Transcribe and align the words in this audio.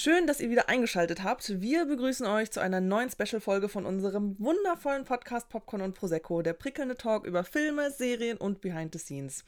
Schön, 0.00 0.28
dass 0.28 0.38
ihr 0.38 0.48
wieder 0.48 0.68
eingeschaltet 0.68 1.24
habt. 1.24 1.60
Wir 1.60 1.84
begrüßen 1.84 2.24
euch 2.24 2.52
zu 2.52 2.60
einer 2.60 2.80
neuen 2.80 3.10
Special-Folge 3.10 3.68
von 3.68 3.84
unserem 3.84 4.38
wundervollen 4.38 5.04
Podcast 5.04 5.48
Popcorn 5.48 5.82
und 5.82 5.96
Prosecco, 5.96 6.40
der 6.40 6.52
prickelnde 6.52 6.94
Talk 6.94 7.26
über 7.26 7.42
Filme, 7.42 7.90
Serien 7.90 8.36
und 8.36 8.60
Behind 8.60 8.92
the 8.92 9.00
Scenes. 9.00 9.44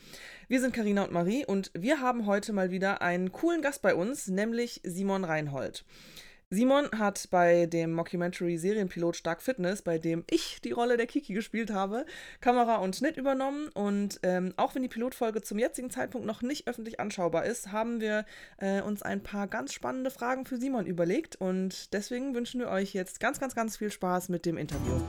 Wir 0.49 0.61
sind 0.61 0.75
Karina 0.75 1.05
und 1.05 1.13
Marie 1.13 1.47
und 1.47 1.71
wir 1.73 2.01
haben 2.01 2.27
heute 2.27 2.53
mal 2.53 2.73
wieder 2.73 3.01
einen 3.01 3.31
coolen 3.31 3.63
Gast 3.63 3.81
bei 3.81 3.95
uns, 3.95 4.27
nämlich 4.27 4.81
Simon 4.83 5.23
Reinhold. 5.23 5.85
Simon 6.53 6.89
hat 6.99 7.29
bei 7.31 7.67
dem 7.67 7.93
Mockumentary-Serienpilot 7.93 9.15
Stark 9.15 9.41
Fitness, 9.41 9.83
bei 9.83 9.99
dem 9.99 10.25
ich 10.29 10.61
die 10.61 10.73
Rolle 10.73 10.97
der 10.97 11.07
Kiki 11.07 11.33
gespielt 11.33 11.71
habe, 11.71 12.05
Kamera 12.41 12.79
und 12.79 12.97
Schnitt 12.97 13.17
übernommen. 13.17 13.69
Und 13.69 14.19
ähm, 14.25 14.53
auch 14.57 14.75
wenn 14.75 14.83
die 14.83 14.89
Pilotfolge 14.89 15.43
zum 15.43 15.61
jetzigen 15.61 15.91
Zeitpunkt 15.91 16.27
noch 16.27 16.43
nicht 16.43 16.67
öffentlich 16.67 16.99
anschaubar 16.99 17.45
ist, 17.45 17.71
haben 17.71 18.01
wir 18.01 18.25
äh, 18.57 18.83
uns 18.83 19.03
ein 19.03 19.23
paar 19.23 19.47
ganz 19.47 19.73
spannende 19.73 20.11
Fragen 20.11 20.45
für 20.45 20.57
Simon 20.57 20.87
überlegt. 20.87 21.37
Und 21.37 21.93
deswegen 21.93 22.35
wünschen 22.35 22.59
wir 22.59 22.69
euch 22.69 22.95
jetzt 22.95 23.21
ganz, 23.21 23.39
ganz, 23.39 23.55
ganz 23.55 23.77
viel 23.77 23.93
Spaß 23.93 24.29
mit 24.29 24.45
dem 24.45 24.57
Interview. 24.57 25.01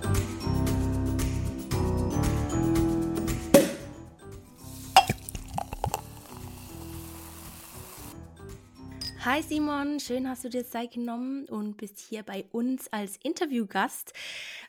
Hi 9.23 9.43
Simon, 9.43 9.99
schön 9.99 10.27
hast 10.27 10.43
du 10.45 10.49
dir 10.49 10.65
Zeit 10.65 10.93
genommen 10.93 11.45
und 11.45 11.77
bist 11.77 11.99
hier 11.99 12.23
bei 12.23 12.43
uns 12.51 12.91
als 12.91 13.17
Interviewgast 13.17 14.13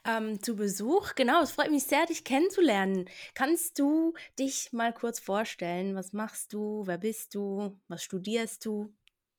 ähm, 0.04 0.42
zu 0.42 0.56
Besuch. 0.56 1.14
Genau, 1.14 1.42
es 1.42 1.52
freut 1.52 1.70
mich 1.70 1.84
sehr, 1.84 2.04
dich 2.04 2.22
kennenzulernen. 2.22 3.06
Kannst 3.32 3.78
du 3.78 4.12
dich 4.38 4.70
mal 4.74 4.92
kurz 4.92 5.20
vorstellen? 5.20 5.94
Was 5.94 6.12
machst 6.12 6.52
du? 6.52 6.82
Wer 6.86 6.98
bist 6.98 7.34
du? 7.34 7.80
Was 7.88 8.02
studierst 8.02 8.66
du? 8.66 8.94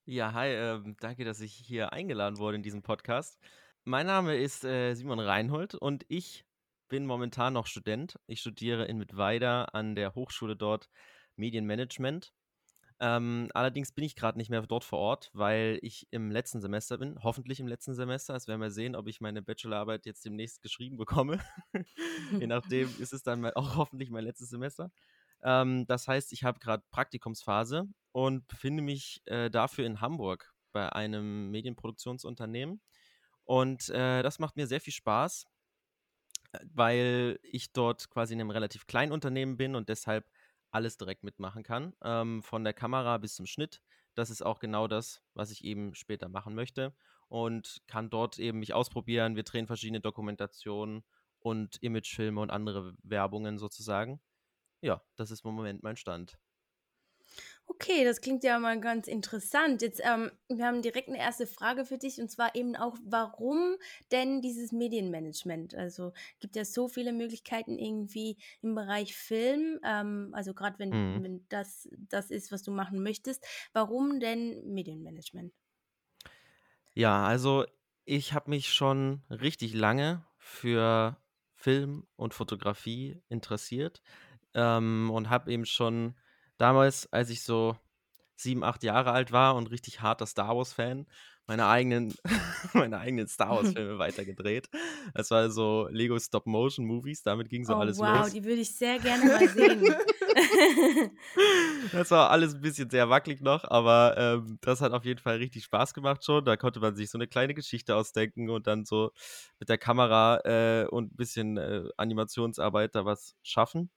Ja, 0.06 0.34
hi, 0.34 0.48
ähm, 0.48 0.98
danke, 1.00 1.26
dass 1.26 1.42
ich 1.42 1.54
hier 1.54 1.94
eingeladen 1.94 2.40
wurde 2.40 2.56
in 2.56 2.64
diesem 2.64 2.82
Podcast. 2.82 3.40
Mein 3.84 4.08
Name 4.08 4.36
ist 4.36 4.64
äh, 4.64 4.96
Simon 4.96 5.20
Reinhold 5.20 5.76
und 5.76 6.06
ich 6.08 6.44
bin 6.90 7.06
momentan 7.06 7.54
noch 7.54 7.68
Student. 7.68 8.20
Ich 8.26 8.40
studiere 8.40 8.86
in 8.86 8.98
Mittweida 8.98 9.66
an 9.66 9.94
der 9.94 10.16
Hochschule 10.16 10.56
dort 10.56 10.90
Medienmanagement 11.36 12.34
ähm, 13.00 13.50
allerdings 13.54 13.92
bin 13.92 14.04
ich 14.04 14.16
gerade 14.16 14.38
nicht 14.38 14.50
mehr 14.50 14.62
dort 14.62 14.84
vor 14.84 15.00
Ort, 15.00 15.30
weil 15.34 15.80
ich 15.82 16.08
im 16.12 16.32
letzten 16.32 16.62
Semester 16.62 16.98
bin, 16.98 17.18
hoffentlich 17.24 17.60
im 17.60 17.68
letzten 17.68 17.94
Semester. 17.94 18.36
Es 18.36 18.48
werden 18.48 18.62
wir 18.62 18.72
sehen, 18.72 18.96
ob 18.96 19.08
ich 19.08 19.22
meine 19.22 19.42
Bachelorarbeit 19.42 20.06
jetzt 20.06 20.26
demnächst 20.26 20.62
geschrieben 20.62 20.98
bekomme. 20.98 21.40
Je 22.40 22.48
nachdem 22.48 22.90
ist 23.00 23.14
es 23.14 23.24
dann 23.24 23.46
auch 23.56 23.76
hoffentlich 23.76 24.10
mein 24.10 24.24
letztes 24.24 24.50
Semester. 24.50 24.92
Ähm, 25.44 25.86
das 25.88 26.08
heißt, 26.08 26.34
ich 26.34 26.44
habe 26.44 26.60
gerade 26.60 26.84
Praktikumsphase 26.92 27.88
und 28.12 28.48
befinde 28.48 28.82
mich 28.82 29.22
äh, 29.26 29.50
dafür 29.50 29.86
in 29.86 30.02
Hamburg 30.02 30.54
bei 30.72 30.92
einem 30.92 31.52
Medienproduktionsunternehmen. 31.52 32.82
Und 33.44 33.90
äh, 33.90 34.24
das 34.24 34.40
macht 34.40 34.56
mir 34.56 34.68
sehr 34.68 34.82
viel 34.82 34.94
Spaß, 34.94 35.46
äh, 36.54 36.60
weil 36.74 37.40
ich 37.44 37.74
dort 37.74 38.10
quasi 38.10 38.34
in 38.34 38.42
einem 38.42 38.52
relativ 38.52 38.88
kleinen 38.88 39.12
Unternehmen 39.12 39.58
bin 39.58 39.76
und 39.76 39.90
deshalb 39.90 40.26
alles 40.74 40.98
direkt 40.98 41.24
mitmachen 41.24 41.64
kann. 41.64 41.94
Ähm, 42.04 42.44
von 42.44 42.64
der 42.64 42.74
Kamera 42.74 43.18
bis 43.18 43.36
zum 43.36 43.46
Schnitt. 43.46 43.82
Das 44.16 44.30
ist 44.30 44.44
auch 44.44 44.60
genau 44.60 44.88
das, 44.88 45.22
was 45.34 45.52
ich 45.52 45.64
eben 45.64 45.96
später 45.96 46.30
machen 46.30 46.56
möchte. 46.56 46.96
Und 47.28 47.82
kann 47.88 48.10
dort 48.10 48.40
eben 48.40 48.60
mich 48.60 48.74
ausprobieren. 48.74 49.36
Wir 49.36 49.44
drehen 49.44 49.68
verschiedene 49.68 50.02
Dokumentationen 50.02 51.04
und 51.40 51.82
Imagefilme 51.82 52.40
und 52.40 52.52
andere 52.52 52.94
Werbungen 53.04 53.58
sozusagen. 53.58 54.22
Ja, 54.82 55.02
das 55.16 55.32
ist 55.32 55.46
im 55.46 55.54
Moment 55.54 55.84
mein 55.84 55.96
Stand. 55.96 56.38
Okay, 57.66 58.04
das 58.04 58.22
klingt 58.22 58.44
ja 58.44 58.60
mal 58.60 58.80
ganz 58.80 59.08
interessant. 59.08 59.82
Jetzt, 59.82 60.02
ähm, 60.04 60.32
wir 60.50 60.66
haben 60.66 60.82
direkt 60.82 61.08
eine 61.08 61.18
erste 61.18 61.48
Frage 61.48 61.86
für 61.86 61.98
dich 61.98 62.20
und 62.20 62.30
zwar 62.30 62.56
eben 62.56 62.76
auch, 62.76 62.98
warum 63.06 63.76
denn 64.12 64.42
dieses 64.42 64.72
Medienmanagement? 64.72 65.74
Also 65.74 66.12
gibt 66.40 66.56
ja 66.56 66.66
so 66.66 66.88
viele 66.88 67.14
Möglichkeiten 67.14 67.80
irgendwie 67.80 68.38
im 68.62 68.76
Bereich 68.76 69.16
Film, 69.16 69.80
ähm, 69.84 70.30
also 70.34 70.54
gerade 70.54 70.78
wenn, 70.80 70.90
mhm. 70.90 71.24
wenn 71.24 71.46
das 71.50 71.88
das 72.10 72.32
ist, 72.32 72.52
was 72.52 72.64
du 72.64 72.72
machen 72.72 73.02
möchtest. 73.02 73.46
Warum 73.72 74.20
denn 74.20 74.74
Medienmanagement? 74.74 75.54
Ja, 76.94 77.26
also 77.26 77.66
ich 78.06 78.34
habe 78.34 78.50
mich 78.50 78.74
schon 78.74 79.24
richtig 79.30 79.74
lange 79.74 80.26
für 80.38 81.18
Film 81.56 82.06
und 82.18 82.34
Fotografie 82.34 83.22
interessiert 83.30 84.02
ähm, 84.54 85.10
und 85.10 85.30
habe 85.30 85.52
eben 85.52 85.66
schon 85.66 86.16
damals, 86.58 87.12
als 87.12 87.30
ich 87.30 87.44
so 87.44 87.78
sieben, 88.36 88.64
acht 88.64 88.84
Jahre 88.84 89.12
alt 89.12 89.32
war 89.32 89.56
und 89.56 89.72
richtig 89.72 90.02
harter 90.02 90.26
Star 90.26 90.56
Wars-Fan, 90.56 91.06
meine 91.46 91.68
eigenen, 91.68 92.14
meine 92.74 93.00
eigenen 93.00 93.28
Star 93.28 93.50
Wars-Filme 93.58 93.98
weitergedreht. 94.00 94.70
Das 95.14 95.32
war 95.32 95.50
so 95.50 95.88
Lego 95.90 96.18
Stop-Motion-Movies, 96.18 97.24
damit 97.24 97.50
ging 97.50 97.66
so 97.66 97.74
oh, 97.74 97.78
alles 97.78 97.98
wow, 97.98 98.18
los. 98.18 98.28
Wow, 98.28 98.34
die 98.34 98.44
würde 98.44 98.62
ich 98.62 98.74
sehr 98.76 99.00
gerne 99.00 99.26
mal 99.26 99.48
sehen. 99.48 99.96
das 101.92 102.12
war 102.12 102.30
alles 102.30 102.56
ein 102.56 102.62
bisschen 102.62 102.90
sehr 102.90 103.10
wackelig 103.10 103.42
noch, 103.42 103.66
aber 103.66 104.16
ähm, 104.18 104.58
das 104.62 104.82
hat 104.82 104.94
auf 104.94 105.06
jeden 105.06 105.20
Fall 105.20 105.38
richtig 105.38 105.66
Spaß 105.66 105.94
gemacht 105.94 106.24
schon. 106.24 106.46
Da 106.46 106.56
konnte 106.58 106.80
man 106.80 106.96
sich 106.96 107.10
so 107.10 107.18
eine 107.18 107.28
kleine 107.28 107.54
Geschichte 107.54 107.96
ausdenken 107.96 108.50
und 108.50 108.68
dann 108.68 108.86
so 108.86 109.12
mit 109.60 109.70
der 109.70 109.78
Kamera 109.78 110.40
äh, 110.46 110.88
und 110.88 111.14
ein 111.14 111.16
bisschen 111.16 111.58
äh, 111.58 111.84
Animationsarbeit 111.98 112.96
da 112.96 113.06
was 113.06 113.36
schaffen. 113.44 113.90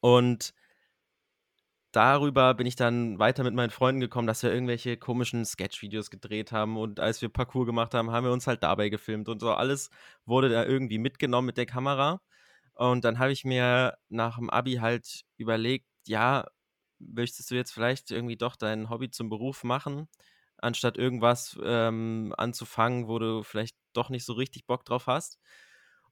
Und 0.00 0.52
darüber 1.92 2.54
bin 2.54 2.66
ich 2.66 2.76
dann 2.76 3.18
weiter 3.18 3.44
mit 3.44 3.54
meinen 3.54 3.70
Freunden 3.70 4.00
gekommen, 4.00 4.26
dass 4.26 4.42
wir 4.42 4.52
irgendwelche 4.52 4.96
komischen 4.96 5.44
Sketch-Videos 5.44 6.10
gedreht 6.10 6.52
haben 6.52 6.76
und 6.76 7.00
als 7.00 7.22
wir 7.22 7.28
Parcours 7.28 7.66
gemacht 7.66 7.94
haben, 7.94 8.10
haben 8.10 8.24
wir 8.24 8.32
uns 8.32 8.46
halt 8.46 8.62
dabei 8.62 8.88
gefilmt 8.88 9.28
und 9.28 9.40
so 9.40 9.52
alles 9.52 9.90
wurde 10.24 10.48
da 10.48 10.64
irgendwie 10.64 10.98
mitgenommen 10.98 11.46
mit 11.46 11.56
der 11.58 11.66
Kamera. 11.66 12.20
Und 12.74 13.04
dann 13.04 13.18
habe 13.18 13.32
ich 13.32 13.44
mir 13.44 13.98
nach 14.08 14.38
dem 14.38 14.50
Abi 14.50 14.76
halt 14.76 15.24
überlegt, 15.36 15.86
ja, 16.06 16.46
möchtest 16.98 17.50
du 17.50 17.54
jetzt 17.54 17.72
vielleicht 17.72 18.10
irgendwie 18.10 18.36
doch 18.36 18.56
dein 18.56 18.90
Hobby 18.90 19.10
zum 19.10 19.28
Beruf 19.28 19.64
machen, 19.64 20.08
anstatt 20.58 20.96
irgendwas 20.96 21.58
ähm, 21.62 22.34
anzufangen, 22.38 23.08
wo 23.08 23.18
du 23.18 23.42
vielleicht 23.42 23.76
doch 23.92 24.08
nicht 24.10 24.24
so 24.24 24.32
richtig 24.32 24.66
Bock 24.66 24.84
drauf 24.84 25.06
hast. 25.06 25.38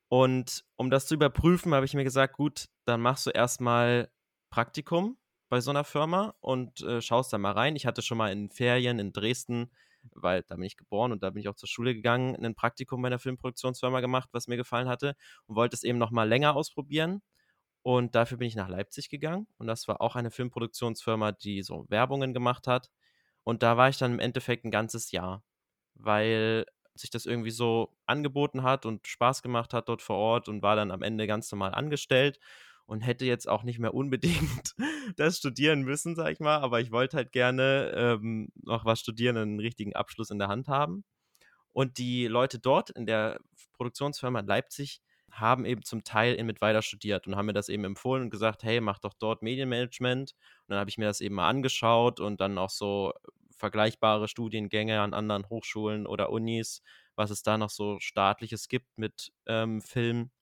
Und 0.08 0.64
um 0.76 0.90
das 0.90 1.06
zu 1.06 1.14
überprüfen, 1.14 1.74
habe 1.74 1.86
ich 1.86 1.94
mir 1.94 2.04
gesagt, 2.04 2.34
gut, 2.36 2.66
dann 2.84 3.00
machst 3.00 3.26
du 3.26 3.30
erstmal 3.30 4.10
Praktikum 4.50 5.16
bei 5.50 5.60
so 5.60 5.70
einer 5.70 5.84
Firma 5.84 6.34
und 6.40 6.80
äh, 6.82 7.02
schaust 7.02 7.32
da 7.32 7.38
mal 7.38 7.52
rein. 7.52 7.76
Ich 7.76 7.84
hatte 7.84 8.02
schon 8.02 8.18
mal 8.18 8.32
in 8.32 8.50
Ferien 8.50 8.98
in 8.98 9.12
Dresden, 9.12 9.70
weil 10.14 10.42
da 10.44 10.54
bin 10.54 10.64
ich 10.64 10.76
geboren 10.78 11.12
und 11.12 11.22
da 11.22 11.30
bin 11.30 11.40
ich 11.40 11.48
auch 11.48 11.56
zur 11.56 11.68
Schule 11.68 11.94
gegangen, 11.94 12.36
ein 12.42 12.54
Praktikum 12.54 13.02
bei 13.02 13.08
einer 13.08 13.18
Filmproduktionsfirma 13.18 14.00
gemacht, 14.00 14.30
was 14.32 14.48
mir 14.48 14.56
gefallen 14.56 14.88
hatte 14.88 15.16
und 15.46 15.56
wollte 15.56 15.76
es 15.76 15.82
eben 15.82 15.98
noch 15.98 16.12
mal 16.12 16.28
länger 16.28 16.56
ausprobieren. 16.56 17.20
Und 17.82 18.14
dafür 18.14 18.38
bin 18.38 18.48
ich 18.48 18.56
nach 18.56 18.68
Leipzig 18.68 19.10
gegangen 19.10 19.46
und 19.58 19.66
das 19.66 19.88
war 19.88 20.00
auch 20.00 20.16
eine 20.16 20.30
Filmproduktionsfirma, 20.30 21.32
die 21.32 21.62
so 21.62 21.86
Werbungen 21.88 22.32
gemacht 22.34 22.66
hat. 22.66 22.90
Und 23.44 23.62
da 23.62 23.76
war 23.76 23.88
ich 23.88 23.98
dann 23.98 24.12
im 24.12 24.20
Endeffekt 24.20 24.64
ein 24.64 24.70
ganzes 24.70 25.12
Jahr, 25.12 25.42
weil 25.94 26.66
sich 26.94 27.10
das 27.10 27.26
irgendwie 27.26 27.50
so 27.50 27.96
angeboten 28.06 28.62
hat 28.62 28.86
und 28.86 29.06
Spaß 29.08 29.42
gemacht 29.42 29.74
hat 29.74 29.88
dort 29.88 30.02
vor 30.02 30.16
Ort 30.16 30.48
und 30.48 30.62
war 30.62 30.76
dann 30.76 30.90
am 30.90 31.02
Ende 31.02 31.26
ganz 31.26 31.50
normal 31.50 31.74
angestellt 31.74 32.38
und 32.90 33.02
hätte 33.02 33.24
jetzt 33.24 33.48
auch 33.48 33.62
nicht 33.62 33.78
mehr 33.78 33.94
unbedingt 33.94 34.74
das 35.16 35.38
studieren 35.38 35.82
müssen, 35.82 36.16
sag 36.16 36.32
ich 36.32 36.40
mal, 36.40 36.56
aber 36.56 36.80
ich 36.80 36.90
wollte 36.90 37.16
halt 37.16 37.30
gerne 37.30 37.92
ähm, 37.94 38.48
noch 38.64 38.84
was 38.84 38.98
studieren, 38.98 39.36
einen 39.36 39.60
richtigen 39.60 39.94
Abschluss 39.94 40.30
in 40.30 40.40
der 40.40 40.48
Hand 40.48 40.66
haben. 40.66 41.04
Und 41.72 41.98
die 41.98 42.26
Leute 42.26 42.58
dort 42.58 42.90
in 42.90 43.06
der 43.06 43.38
Produktionsfirma 43.74 44.40
in 44.40 44.46
Leipzig 44.46 45.00
haben 45.30 45.66
eben 45.66 45.84
zum 45.84 46.02
Teil 46.02 46.34
in 46.34 46.46
Mittweida 46.46 46.82
studiert 46.82 47.28
und 47.28 47.36
haben 47.36 47.46
mir 47.46 47.52
das 47.52 47.68
eben 47.68 47.84
empfohlen 47.84 48.24
und 48.24 48.30
gesagt, 48.30 48.64
hey, 48.64 48.80
mach 48.80 48.98
doch 48.98 49.14
dort 49.14 49.40
Medienmanagement. 49.42 50.32
Und 50.32 50.70
dann 50.70 50.80
habe 50.80 50.90
ich 50.90 50.98
mir 50.98 51.06
das 51.06 51.20
eben 51.20 51.36
mal 51.36 51.48
angeschaut 51.48 52.18
und 52.18 52.40
dann 52.40 52.58
auch 52.58 52.70
so 52.70 53.12
vergleichbare 53.56 54.26
Studiengänge 54.26 55.00
an 55.00 55.14
anderen 55.14 55.48
Hochschulen 55.48 56.08
oder 56.08 56.30
Unis, 56.30 56.82
was 57.14 57.30
es 57.30 57.44
da 57.44 57.56
noch 57.56 57.70
so 57.70 58.00
staatliches 58.00 58.66
gibt 58.66 58.88
mit 58.98 59.30
ähm, 59.46 59.80
Film. 59.80 60.32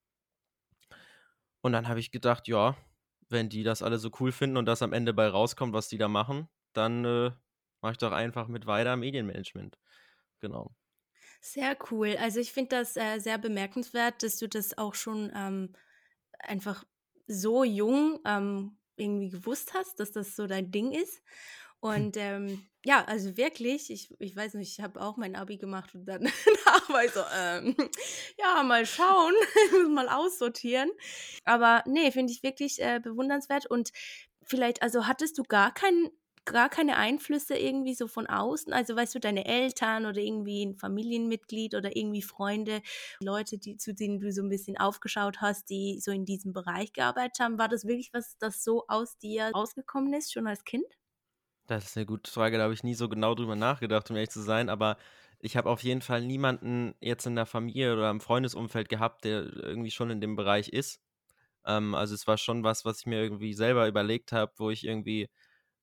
Und 1.69 1.73
dann 1.75 1.87
habe 1.87 2.01
ich 2.01 2.11
gedacht, 2.11 2.49
ja, 2.49 2.79
wenn 3.29 3.51
die 3.51 3.63
das 3.63 3.83
alle 3.83 3.99
so 3.99 4.11
cool 4.21 4.33
finden 4.33 4.57
und 4.57 4.65
das 4.65 4.81
am 4.81 4.95
Ende 4.95 5.13
bei 5.13 5.29
rauskommt, 5.29 5.75
was 5.75 5.91
die 5.91 5.99
da 5.99 6.09
machen, 6.09 6.49
dann 6.73 7.05
äh, 7.05 7.31
mache 7.83 7.93
ich 7.93 7.99
doch 7.99 8.13
einfach 8.13 8.49
mit 8.49 8.65
weiter 8.65 8.97
Medienmanagement. 8.97 9.79
Genau. 10.41 10.75
Sehr 11.43 11.77
cool. 11.91 12.17
Also 12.19 12.41
ich 12.41 12.53
finde 12.53 12.71
das 12.71 12.97
äh, 12.97 13.19
sehr 13.19 13.37
bemerkenswert, 13.37 14.23
dass 14.23 14.39
du 14.39 14.49
das 14.49 14.79
auch 14.79 14.95
schon 14.95 15.31
ähm, 15.37 15.75
einfach 16.39 16.85
so 17.27 17.65
jung 17.65 18.19
ähm, 18.25 18.79
irgendwie 18.97 19.29
gewusst 19.29 19.75
hast, 19.75 20.01
dass 20.01 20.11
das 20.11 20.37
so 20.37 20.47
dein 20.47 20.71
Ding 20.71 20.93
ist. 20.93 21.23
Und 21.81 22.17
ähm, 22.17 22.69
ja, 22.85 23.05
also 23.05 23.37
wirklich, 23.37 23.91
ich, 23.91 24.15
ich 24.19 24.35
weiß 24.35 24.55
nicht, 24.55 24.79
ich 24.79 24.83
habe 24.83 25.01
auch 25.01 25.17
mein 25.17 25.37
Abi 25.37 25.57
gemacht 25.59 25.95
und 25.95 26.07
dann 26.07 26.25
war 26.89 27.05
ich 27.05 27.11
so, 27.11 27.21
ähm, 27.37 27.75
ja, 28.39 28.63
mal 28.63 28.87
schauen, 28.87 29.35
mal 29.93 30.09
aussortieren. 30.09 30.91
Aber 31.45 31.83
nee, 31.87 32.11
finde 32.13 32.33
ich 32.33 32.43
wirklich 32.43 32.81
äh, 32.81 33.01
bewundernswert. 33.01 33.67
Und 33.67 33.91
vielleicht, 34.45 34.83
also 34.83 35.07
hattest 35.07 35.39
du 35.39 35.43
gar 35.43 35.75
kein, 35.75 36.11
gar 36.45 36.71
keine 36.71 36.97
Einflüsse 36.97 37.57
irgendwie 37.57 37.95
so 37.95 38.07
von 38.07 38.27
außen? 38.27 38.73
Also 38.73 38.97
weißt 38.97 39.15
du, 39.17 39.21
deine 39.21 39.45
Eltern 39.45 40.07
oder 40.07 40.19
irgendwie 40.19 40.65
ein 40.65 40.77
Familienmitglied 40.77 41.75
oder 41.75 41.95
irgendwie 41.95 42.23
Freunde, 42.23 42.81
Leute, 43.21 43.59
die, 43.59 43.77
zu 43.77 43.93
denen 43.93 44.21
du 44.21 44.33
so 44.33 44.43
ein 44.43 44.49
bisschen 44.49 44.79
aufgeschaut 44.79 45.41
hast, 45.41 45.69
die 45.69 46.01
so 46.01 46.11
in 46.11 46.25
diesem 46.25 46.53
Bereich 46.53 46.93
gearbeitet 46.93 47.41
haben. 47.41 47.59
War 47.59 47.69
das 47.69 47.87
wirklich 47.87 48.13
was, 48.15 48.39
das 48.39 48.65
so 48.65 48.85
aus 48.89 49.19
dir 49.19 49.51
rausgekommen 49.55 50.15
ist, 50.15 50.33
schon 50.33 50.47
als 50.47 50.65
Kind? 50.65 50.87
Das 51.69 51.85
ist 51.85 51.97
eine 51.99 52.07
gute 52.07 52.31
Frage, 52.31 52.57
da 52.57 52.65
habe 52.65 52.73
ich 52.75 52.83
nie 52.83 52.95
so 52.95 53.09
genau 53.11 53.35
drüber 53.35 53.55
nachgedacht, 53.55 54.09
um 54.11 54.17
ehrlich 54.17 54.31
zu 54.31 54.41
sein, 54.41 54.71
aber 54.71 54.97
ich 55.39 55.57
habe 55.57 55.69
auf 55.71 55.83
jeden 55.83 56.01
Fall 56.01 56.23
niemanden 56.23 56.95
jetzt 57.01 57.27
in 57.27 57.37
der 57.37 57.45
Familie 57.47 57.93
oder 57.93 58.11
im 58.11 58.21
Freundesumfeld 58.21 58.89
gehabt, 58.89 59.25
der 59.25 59.43
irgendwie 59.43 59.91
schon 59.91 60.11
in 60.11 60.21
dem 60.23 60.35
Bereich 60.35 60.71
ist. 60.71 61.01
Ähm, 61.67 61.95
also 61.95 62.15
es 62.15 62.27
war 62.27 62.39
schon 62.39 62.65
was, 62.65 62.85
was 62.87 63.01
ich 63.01 63.07
mir 63.07 63.23
irgendwie 63.23 63.55
selber 63.55 63.89
überlegt 63.89 64.33
habe, 64.33 64.53
wo 64.59 64.71
ich 64.71 64.85
irgendwie 64.87 65.31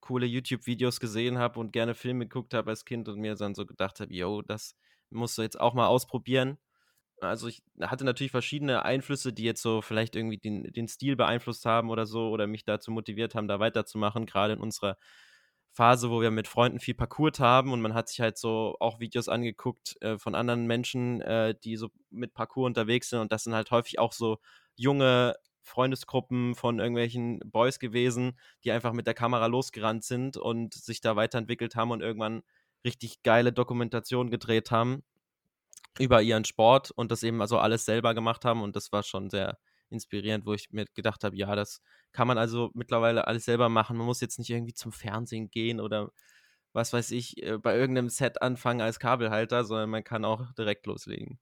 coole 0.01 0.25
YouTube-Videos 0.27 0.99
gesehen 0.99 1.37
habe 1.39 1.59
und 1.59 1.73
gerne 1.73 1.95
Filme 1.95 2.27
geguckt 2.27 2.53
habe 2.55 2.71
als 2.71 2.85
Kind 2.85 3.09
und 3.09 3.19
mir 3.19 3.35
dann 3.35 3.55
so 3.55 3.65
gedacht 3.67 3.99
habe, 4.01 4.13
yo, 4.13 4.41
das 4.43 4.75
musst 5.11 5.37
du 5.37 5.43
jetzt 5.43 5.59
auch 5.59 5.73
mal 5.75 5.87
ausprobieren. 5.87 6.59
Also 7.21 7.47
ich 7.47 7.63
hatte 7.81 8.05
natürlich 8.05 8.31
verschiedene 8.31 8.83
Einflüsse, 8.85 9.33
die 9.33 9.43
jetzt 9.43 9.61
so 9.61 9.81
vielleicht 9.81 10.15
irgendwie 10.15 10.37
den, 10.37 10.63
den 10.73 10.87
Stil 10.87 11.15
beeinflusst 11.15 11.65
haben 11.65 11.89
oder 11.89 12.05
so 12.05 12.29
oder 12.29 12.47
mich 12.47 12.65
dazu 12.65 12.91
motiviert 12.91 13.35
haben, 13.35 13.47
da 13.47 13.59
weiterzumachen, 13.59 14.25
gerade 14.25 14.53
in 14.53 14.59
unserer 14.59 14.97
Phase, 15.75 16.09
wo 16.09 16.21
wir 16.21 16.31
mit 16.31 16.47
Freunden 16.47 16.79
viel 16.79 16.93
Parcours 16.93 17.41
haben 17.41 17.73
und 17.73 17.81
man 17.81 17.93
hat 17.93 18.07
sich 18.07 18.21
halt 18.21 18.37
so 18.37 18.77
auch 18.79 19.01
Videos 19.01 19.27
angeguckt 19.27 20.01
äh, 20.01 20.17
von 20.17 20.33
anderen 20.33 20.67
Menschen, 20.67 21.19
äh, 21.19 21.53
die 21.65 21.75
so 21.75 21.89
mit 22.09 22.33
Parcours 22.33 22.67
unterwegs 22.67 23.09
sind. 23.09 23.19
Und 23.19 23.33
das 23.33 23.43
sind 23.43 23.53
halt 23.53 23.71
häufig 23.71 23.99
auch 23.99 24.13
so 24.13 24.37
junge 24.77 25.35
Freundesgruppen 25.63 26.55
von 26.55 26.79
irgendwelchen 26.79 27.39
Boys 27.43 27.79
gewesen, 27.79 28.39
die 28.63 28.71
einfach 28.71 28.93
mit 28.93 29.05
der 29.05 29.15
Kamera 29.15 29.47
losgerannt 29.47 30.05
sind 30.05 30.37
und 30.37 30.73
sich 30.73 31.01
da 31.01 31.17
weiterentwickelt 31.17 31.75
haben 31.75 31.91
und 31.91 32.01
irgendwann 32.01 32.43
richtig 32.85 33.21
geile 33.21 33.51
Dokumentationen 33.51 34.31
gedreht 34.31 34.71
haben 34.71 35.03
über 35.99 36.21
ihren 36.21 36.45
Sport 36.45 36.91
und 36.91 37.11
das 37.11 37.21
eben 37.23 37.41
also 37.41 37.57
alles 37.57 37.83
selber 37.83 38.13
gemacht 38.13 38.45
haben. 38.45 38.61
Und 38.61 38.77
das 38.77 38.93
war 38.93 39.03
schon 39.03 39.29
sehr 39.29 39.57
inspirierend, 39.95 40.45
wo 40.45 40.53
ich 40.53 40.71
mir 40.71 40.85
gedacht 40.93 41.23
habe, 41.23 41.35
ja, 41.35 41.55
das 41.55 41.81
kann 42.11 42.27
man 42.27 42.37
also 42.37 42.71
mittlerweile 42.73 43.27
alles 43.27 43.45
selber 43.45 43.69
machen. 43.69 43.97
Man 43.97 44.05
muss 44.05 44.21
jetzt 44.21 44.39
nicht 44.39 44.49
irgendwie 44.49 44.73
zum 44.73 44.91
Fernsehen 44.91 45.49
gehen 45.49 45.79
oder 45.79 46.11
was 46.73 46.93
weiß 46.93 47.11
ich, 47.11 47.41
äh, 47.43 47.57
bei 47.57 47.75
irgendeinem 47.77 48.09
Set 48.09 48.41
anfangen 48.41 48.81
als 48.81 48.99
Kabelhalter, 48.99 49.63
sondern 49.63 49.89
man 49.89 50.03
kann 50.03 50.25
auch 50.25 50.51
direkt 50.53 50.85
loslegen. 50.85 51.39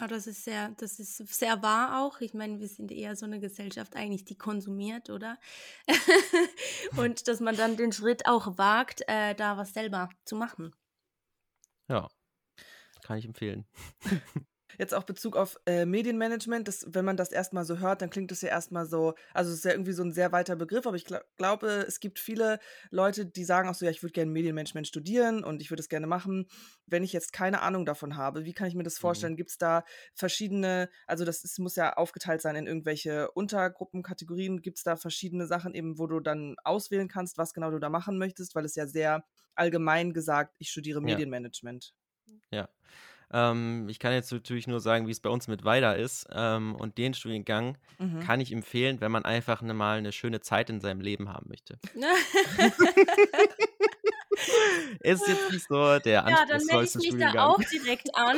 Ja, 0.00 0.06
das 0.08 0.26
ist 0.26 0.44
sehr, 0.44 0.70
das 0.78 0.98
ist 0.98 1.16
sehr 1.16 1.62
wahr 1.62 2.02
auch. 2.02 2.20
Ich 2.20 2.34
meine, 2.34 2.58
wir 2.58 2.68
sind 2.68 2.90
eher 2.90 3.16
so 3.16 3.26
eine 3.26 3.38
Gesellschaft 3.38 3.96
eigentlich, 3.96 4.24
die 4.24 4.36
konsumiert, 4.36 5.10
oder? 5.10 5.38
Und 6.96 7.28
dass 7.28 7.40
man 7.40 7.56
dann 7.56 7.76
den 7.76 7.92
Schritt 7.92 8.26
auch 8.26 8.58
wagt, 8.58 9.02
äh, 9.06 9.34
da 9.34 9.56
was 9.56 9.74
selber 9.74 10.08
zu 10.24 10.36
machen. 10.36 10.74
Ja, 11.88 12.08
kann 13.02 13.18
ich 13.18 13.26
empfehlen. 13.26 13.66
Jetzt 14.78 14.94
auch 14.94 15.04
Bezug 15.04 15.36
auf 15.36 15.58
äh, 15.66 15.86
Medienmanagement, 15.86 16.68
das, 16.68 16.86
wenn 16.88 17.04
man 17.04 17.16
das 17.16 17.32
erstmal 17.32 17.64
so 17.64 17.78
hört, 17.78 18.02
dann 18.02 18.10
klingt 18.10 18.30
das 18.30 18.42
ja 18.42 18.48
erstmal 18.48 18.86
so, 18.86 19.14
also 19.32 19.50
es 19.50 19.58
ist 19.58 19.64
ja 19.64 19.72
irgendwie 19.72 19.92
so 19.92 20.02
ein 20.02 20.12
sehr 20.12 20.32
weiter 20.32 20.56
Begriff, 20.56 20.86
aber 20.86 20.96
ich 20.96 21.04
gl 21.04 21.20
glaube, 21.36 21.84
es 21.86 22.00
gibt 22.00 22.18
viele 22.18 22.58
Leute, 22.90 23.26
die 23.26 23.44
sagen 23.44 23.68
auch 23.68 23.74
so, 23.74 23.84
ja, 23.84 23.90
ich 23.90 24.02
würde 24.02 24.12
gerne 24.12 24.30
Medienmanagement 24.30 24.86
studieren 24.86 25.44
und 25.44 25.62
ich 25.62 25.70
würde 25.70 25.80
es 25.80 25.88
gerne 25.88 26.06
machen. 26.06 26.46
Wenn 26.86 27.02
ich 27.02 27.12
jetzt 27.12 27.32
keine 27.32 27.62
Ahnung 27.62 27.86
davon 27.86 28.16
habe, 28.16 28.44
wie 28.44 28.52
kann 28.52 28.68
ich 28.68 28.74
mir 28.74 28.82
das 28.82 28.98
mhm. 28.98 29.00
vorstellen? 29.00 29.32
Mhm. 29.32 29.38
Gibt 29.38 29.50
es 29.50 29.58
da 29.58 29.84
verschiedene, 30.14 30.88
also 31.06 31.24
das 31.24 31.44
ist, 31.44 31.58
muss 31.58 31.76
ja 31.76 31.94
aufgeteilt 31.94 32.42
sein 32.42 32.56
in 32.56 32.66
irgendwelche 32.66 33.30
Untergruppen, 33.32 34.02
Kategorien, 34.02 34.62
gibt 34.62 34.78
es 34.78 34.84
da 34.84 34.96
verschiedene 34.96 35.46
Sachen 35.46 35.74
eben, 35.74 35.98
wo 35.98 36.06
du 36.06 36.20
dann 36.20 36.56
auswählen 36.64 37.08
kannst, 37.08 37.38
was 37.38 37.52
genau 37.54 37.70
du 37.70 37.78
da 37.78 37.88
machen 37.88 38.18
möchtest, 38.18 38.54
weil 38.54 38.64
es 38.64 38.74
ja 38.74 38.86
sehr 38.86 39.24
allgemein 39.54 40.12
gesagt, 40.12 40.56
ich 40.58 40.70
studiere 40.70 41.00
Medienmanagement. 41.00 41.94
Ja. 42.50 42.68
Ähm, 43.32 43.88
ich 43.88 43.98
kann 43.98 44.12
jetzt 44.12 44.32
natürlich 44.32 44.66
nur 44.66 44.80
sagen, 44.80 45.06
wie 45.06 45.12
es 45.12 45.20
bei 45.20 45.30
uns 45.30 45.48
mit 45.48 45.64
Weider 45.64 45.96
ist. 45.96 46.26
Ähm, 46.32 46.74
und 46.74 46.98
den 46.98 47.14
Studiengang 47.14 47.78
mhm. 47.98 48.20
kann 48.20 48.40
ich 48.40 48.52
empfehlen, 48.52 49.00
wenn 49.00 49.12
man 49.12 49.24
einfach 49.24 49.62
ne, 49.62 49.74
mal 49.74 49.98
eine 49.98 50.12
schöne 50.12 50.40
Zeit 50.40 50.70
in 50.70 50.80
seinem 50.80 51.00
Leben 51.00 51.32
haben 51.32 51.48
möchte. 51.48 51.78
ist 55.00 55.28
jetzt 55.28 55.52
nicht 55.52 55.66
so 55.68 55.98
der. 55.98 56.26
Ja, 56.28 56.44
dann 56.46 56.64
melde 56.66 56.84
ich 56.84 57.12
mich 57.12 57.20
da 57.20 57.46
auch 57.46 57.58
direkt 57.58 58.14
an. 58.14 58.36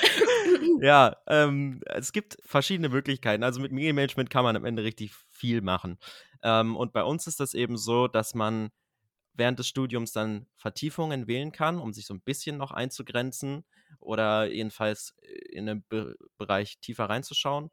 ja, 0.80 1.16
ähm, 1.26 1.80
es 1.86 2.12
gibt 2.12 2.38
verschiedene 2.44 2.88
Möglichkeiten. 2.88 3.42
Also 3.42 3.60
mit 3.60 3.72
Medienmanagement 3.72 4.30
kann 4.30 4.44
man 4.44 4.56
am 4.56 4.64
Ende 4.64 4.84
richtig 4.84 5.12
viel 5.30 5.60
machen. 5.60 5.98
Ähm, 6.42 6.76
und 6.76 6.92
bei 6.92 7.04
uns 7.04 7.26
ist 7.26 7.40
das 7.40 7.54
eben 7.54 7.76
so, 7.76 8.08
dass 8.08 8.34
man 8.34 8.70
während 9.34 9.58
des 9.58 9.68
Studiums 9.68 10.12
dann 10.12 10.46
Vertiefungen 10.56 11.26
wählen 11.26 11.52
kann, 11.52 11.78
um 11.78 11.92
sich 11.92 12.06
so 12.06 12.14
ein 12.14 12.20
bisschen 12.20 12.56
noch 12.56 12.70
einzugrenzen 12.70 13.64
oder 13.98 14.46
jedenfalls 14.50 15.14
äh, 15.22 15.32
in 15.52 15.66
den 15.66 15.84
Be 15.88 16.16
Bereich 16.38 16.78
tiefer 16.80 17.06
reinzuschauen. 17.06 17.70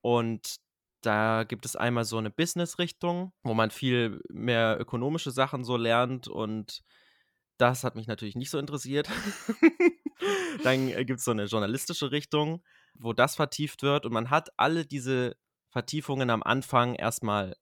Und 0.00 0.56
da 1.02 1.44
gibt 1.44 1.64
es 1.64 1.76
einmal 1.76 2.04
so 2.04 2.18
eine 2.18 2.30
Business-Richtung, 2.30 3.32
wo 3.42 3.54
man 3.54 3.70
viel 3.70 4.20
mehr 4.28 4.76
ökonomische 4.80 5.30
Sachen 5.30 5.64
so 5.64 5.76
lernt 5.76 6.28
und 6.28 6.82
das 7.56 7.84
hat 7.84 7.96
mich 7.96 8.06
natürlich 8.06 8.36
nicht 8.36 8.50
so 8.50 8.58
interessiert. 8.58 9.08
dann 10.64 10.88
äh, 10.88 11.04
gibt 11.04 11.20
es 11.20 11.24
so 11.24 11.30
eine 11.30 11.44
journalistische 11.44 12.10
Richtung, 12.10 12.62
wo 12.94 13.12
das 13.12 13.36
vertieft 13.36 13.82
wird 13.82 14.06
und 14.06 14.12
man 14.12 14.30
hat 14.30 14.50
alle 14.56 14.84
diese 14.84 15.36
Vertiefungen 15.70 16.30
am 16.30 16.42
Anfang 16.42 16.94
erstmal 16.94 17.56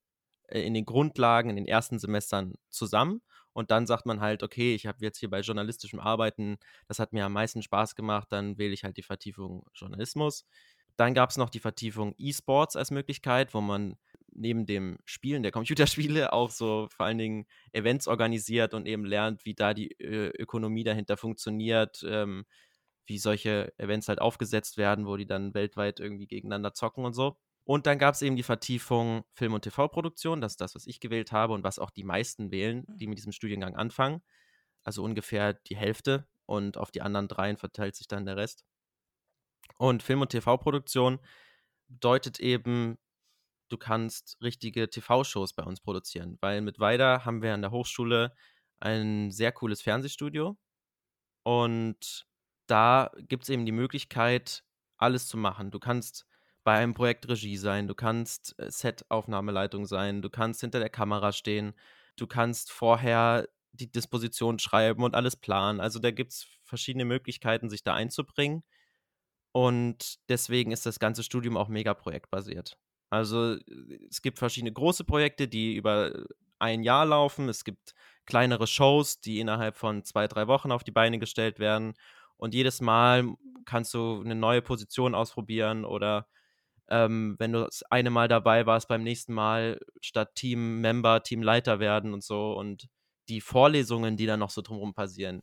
äh, 0.49 0.63
in 0.63 0.75
den 0.75 0.85
Grundlagen, 0.85 1.51
in 1.51 1.57
den 1.57 1.67
ersten 1.67 1.99
Semestern 1.99 2.55
zusammen 2.71 3.23
und 3.57 3.71
dann 3.71 3.87
sagt 3.87 4.05
man 4.05 4.21
halt, 4.21 4.43
okay, 4.43 4.75
ich 4.75 4.87
habe 4.87 4.99
jetzt 5.01 5.19
hier 5.19 5.31
bei 5.31 5.41
journalistischem 5.41 5.99
Arbeiten, 5.99 6.59
das 6.89 6.99
hat 6.99 7.15
mir 7.15 7.25
am 7.25 7.33
meisten 7.33 7.63
Spaß 7.63 7.95
gemacht, 7.95 8.29
dann 8.31 8.59
wähle 8.59 8.75
ich 8.75 8.85
halt 8.85 8.99
die 8.99 9.03
Vertiefung 9.03 9.65
Journalismus. 9.73 10.45
Dann 10.99 11.15
gab 11.15 11.31
es 11.31 11.39
noch 11.39 11.49
die 11.49 11.59
Vertiefung 11.59 12.15
E-Sports 12.19 12.77
als 12.77 12.91
Möglichkeit, 12.91 13.55
wo 13.55 13.63
man 13.63 13.97
neben 14.31 14.67
dem 14.67 14.99
Spielen 15.07 15.43
der 15.43 15.53
Computerspiele 15.53 16.33
auch 16.35 16.51
so 16.51 16.89
vor 16.95 17.07
allen 17.07 17.17
Dingen 17.17 17.47
Events 17.73 18.09
organisiert 18.09 18.75
und 18.75 18.87
eben 18.87 19.07
lernt, 19.07 19.47
wie 19.47 19.55
da 19.55 19.73
die 19.73 19.97
Ö 20.03 20.31
Ökonomie 20.39 20.85
dahinter 20.85 21.17
funktioniert, 21.17 22.05
ähm, 22.07 22.45
wie 23.07 23.19
solche 23.19 23.73
Events 23.79 24.09
halt 24.09 24.21
aufgesetzt 24.21 24.77
werden, 24.77 25.07
wo 25.07 25.17
die 25.17 25.27
dann 25.27 25.55
weltweit 25.55 25.99
irgendwie 25.99 26.27
gegeneinander 26.27 26.75
zocken 26.75 27.07
und 27.07 27.15
so. 27.15 27.39
Und 27.67 27.87
dann 27.87 27.99
gab 27.99 28.15
es 28.15 28.23
eben 28.23 28.37
die 28.37 28.45
Vertiefung 28.45 29.25
Film- 29.33 29.55
und 29.55 29.63
TV-Produktion. 29.63 30.41
Das 30.41 30.53
ist 30.53 30.61
das, 30.61 30.77
was 30.77 30.87
ich 30.87 31.01
gewählt 31.01 31.33
habe 31.33 31.53
und 31.53 31.65
was 31.65 31.81
auch 31.81 31.91
die 31.91 32.05
meisten 32.05 32.53
wählen, 32.53 32.85
mhm. 32.87 32.97
die 32.97 33.09
mit 33.09 33.19
diesem 33.19 33.33
Studiengang 33.33 33.75
anfangen. 33.75 34.23
Also 34.85 35.03
ungefähr 35.03 35.55
die 35.55 35.77
Hälfte. 35.77 36.29
Und 36.47 36.77
auf 36.77 36.93
die 36.93 37.03
anderen 37.03 37.27
dreien 37.27 37.57
verteilt 37.57 37.97
sich 37.97 38.07
dann 38.07 38.25
der 38.25 38.37
Rest. 38.37 38.65
Und 39.79 40.05
Film- 40.05 40.21
und 40.21 40.31
TV-Produktion 40.31 41.19
bedeutet 41.89 42.39
eben, 42.39 42.99
du 43.69 43.77
kannst 43.77 44.39
richtige 44.41 44.89
TV-Shows 44.89 45.55
bei 45.55 45.65
uns 45.65 45.81
produzieren. 45.81 46.39
Weil 46.41 46.61
mit 46.61 46.79
Weider 46.79 47.25
haben 47.25 47.43
wir 47.43 47.53
an 47.53 47.63
der 47.63 47.73
Hochschule 47.73 48.33
ein 48.79 49.33
sehr 49.33 49.51
cooles 49.51 49.83
Fernsehstudio. 49.83 50.57
Und 51.43 52.29
da 52.69 53.11
gibt 53.19 53.43
es 53.43 53.49
eben 53.49 53.67
die 53.67 53.73
Möglichkeit, 53.73 54.63
alles 54.99 55.27
zu 55.27 55.37
machen. 55.37 55.73
Du 55.73 55.81
kannst 55.81 56.27
bei 56.67 56.79
einem 56.79 56.95
Projekt 56.95 57.29
Regie 57.29 57.57
sein, 57.57 57.87
du 57.87 57.95
kannst 57.95 58.59
äh, 58.59 58.69
Set-Aufnahmeleitung 58.69 59.87
sein, 59.87 60.21
du 60.21 60.29
kannst 60.29 60.63
hinter 60.63 60.81
der 60.81 60.91
Kamera 60.91 61.31
stehen, 61.31 61.75
du 62.17 62.27
kannst 62.27 62.73
vorher 62.73 63.49
die 63.71 63.93
Disposition 63.93 64.59
schreiben 64.59 65.05
und 65.05 65.15
alles 65.15 65.37
planen. 65.37 65.81
Also 65.81 66.01
da 66.01 66.11
gibt 66.11 66.33
es 66.33 66.49
verschiedene 66.65 67.05
Möglichkeiten, 67.05 67.71
sich 67.71 67.85
da 67.85 67.95
einzubringen. 67.95 68.65
Und 69.53 70.17
deswegen 70.29 70.73
ist 70.73 70.87
das 70.87 70.99
ganze 70.99 71.23
Studium 71.23 71.57
auch 71.57 71.69
mega 71.69 71.95
projektbasiert. 71.95 72.77
Also 73.11 73.55
äh, 73.55 73.61
es 74.11 74.21
gibt 74.21 74.41
verschiedene 74.41 74.73
große 74.73 75.05
Projekte, 75.05 75.47
die 75.47 75.77
über 75.77 76.11
ein 76.59 76.83
Jahr 76.83 77.07
laufen. 77.07 77.49
Es 77.49 77.63
gibt 77.63 77.95
kleinere 78.25 78.67
Shows, 78.67 79.21
die 79.21 79.39
innerhalb 79.39 79.77
von 79.77 80.03
zwei, 80.03 80.27
drei 80.27 80.49
Wochen 80.49 80.73
auf 80.73 80.83
die 80.83 80.91
Beine 80.91 81.21
gestellt 81.21 81.61
werden. 81.61 81.95
Und 82.39 82.55
jedes 82.55 82.81
Mal 82.81 83.37
kannst 83.67 83.95
du 83.95 84.21
eine 84.21 84.35
neue 84.35 84.63
Position 84.63 85.15
ausprobieren 85.15 85.85
oder 85.85 86.27
ähm, 86.89 87.37
wenn 87.39 87.53
du 87.53 87.65
das 87.65 87.83
eine 87.85 88.11
Mal 88.11 88.29
dabei 88.29 88.67
warst, 88.67 88.89
beim 88.89 89.03
nächsten 89.03 89.35
Mal 89.35 89.81
statt 90.01 90.35
Team-Member, 90.35 91.23
Teamleiter 91.23 91.81
werden 91.81 92.15
und 92.15 92.23
so. 92.23 92.53
Und 92.53 92.89
die 93.29 93.41
Vorlesungen, 93.41 94.17
die 94.17 94.27
dann 94.27 94.41
noch 94.41 94.51
so 94.51 94.63
drumherum 94.63 94.95
passieren, 94.95 95.43